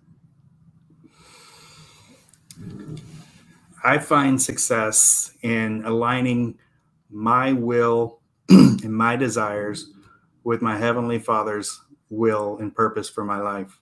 [3.84, 6.58] I find success in aligning
[7.10, 8.20] my will
[8.50, 9.92] and my desires
[10.44, 13.80] with my heavenly father's will and purpose for my life.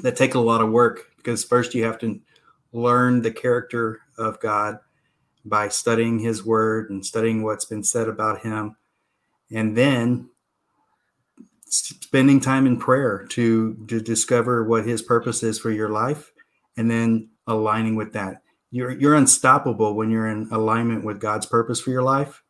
[0.00, 2.20] That take a lot of work because first you have to
[2.72, 4.78] learn the character of god
[5.44, 8.76] by studying his word and studying what's been said about him.
[9.50, 10.30] And then
[11.66, 16.32] spending time in prayer to to discover what his purpose is for your life
[16.76, 18.42] and then aligning with that.
[18.70, 22.42] You're you're unstoppable when you're in alignment with god's purpose for your life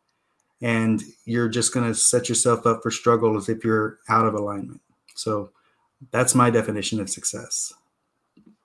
[0.60, 4.34] and you're just going to set yourself up for struggle as if you're out of
[4.34, 4.80] alignment.
[5.14, 5.50] So
[6.10, 7.72] that's my definition of success.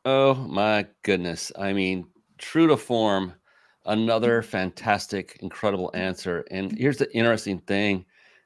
[0.06, 1.52] Oh my goodness.
[1.58, 3.34] I mean, true to form,
[3.86, 6.46] another fantastic, incredible answer.
[6.52, 8.06] And here's the interesting thing,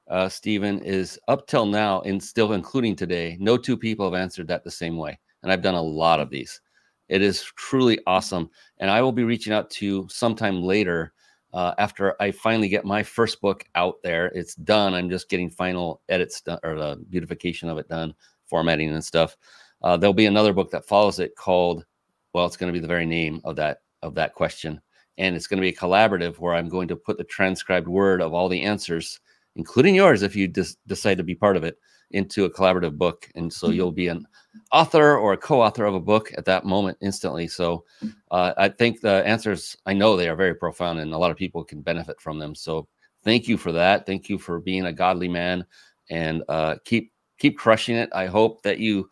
[0.10, 4.48] uh, Steven, is up till now, and still including today, no two people have answered
[4.48, 5.20] that the same way.
[5.44, 6.62] And I've done a lot of these.
[7.10, 8.50] It is truly awesome.
[8.80, 11.14] And I will be reaching out to you sometime later
[11.58, 14.28] uh, after I finally get my first book out there.
[14.28, 14.94] It's done.
[14.94, 18.14] I'm just getting final edits done, or the beautification of it done,
[18.46, 19.36] formatting and stuff.
[19.82, 21.84] Uh, there'll be another book that follows it called,
[22.32, 24.80] well, it's going to be the very name of that of that question,
[25.18, 28.22] and it's going to be a collaborative where I'm going to put the transcribed word
[28.22, 29.20] of all the answers,
[29.56, 31.80] including yours, if you decide to be part of it,
[32.12, 33.30] into a collaborative book.
[33.36, 34.26] And so you'll be an
[34.72, 37.48] author or a co-author of a book at that moment instantly.
[37.48, 37.84] So
[38.32, 41.38] uh, I think the answers, I know they are very profound and a lot of
[41.38, 42.56] people can benefit from them.
[42.56, 42.88] So
[43.24, 44.06] thank you for that.
[44.06, 45.66] Thank you for being a godly man
[46.10, 48.10] and uh, keep, keep crushing it.
[48.14, 49.10] I hope that you,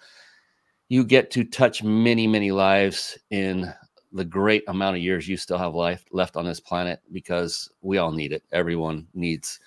[0.88, 3.74] you get to touch many, many lives in
[4.14, 7.98] the great amount of years you still have life left on this planet because we
[7.98, 8.44] all need it.
[8.54, 9.60] Everyone needs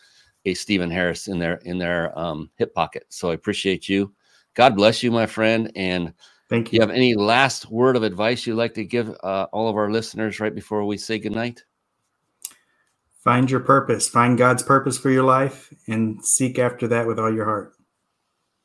[0.48, 3.04] a Steven Harris in their in their um, hip pocket.
[3.08, 4.12] So I appreciate you.
[4.54, 5.70] God bless you, my friend.
[5.76, 6.12] And
[6.48, 6.76] thank you.
[6.76, 9.90] you have any last word of advice you'd like to give uh, all of our
[9.90, 11.62] listeners right before we say goodnight?
[13.22, 14.08] Find your purpose.
[14.08, 17.74] Find God's purpose for your life, and seek after that with all your heart.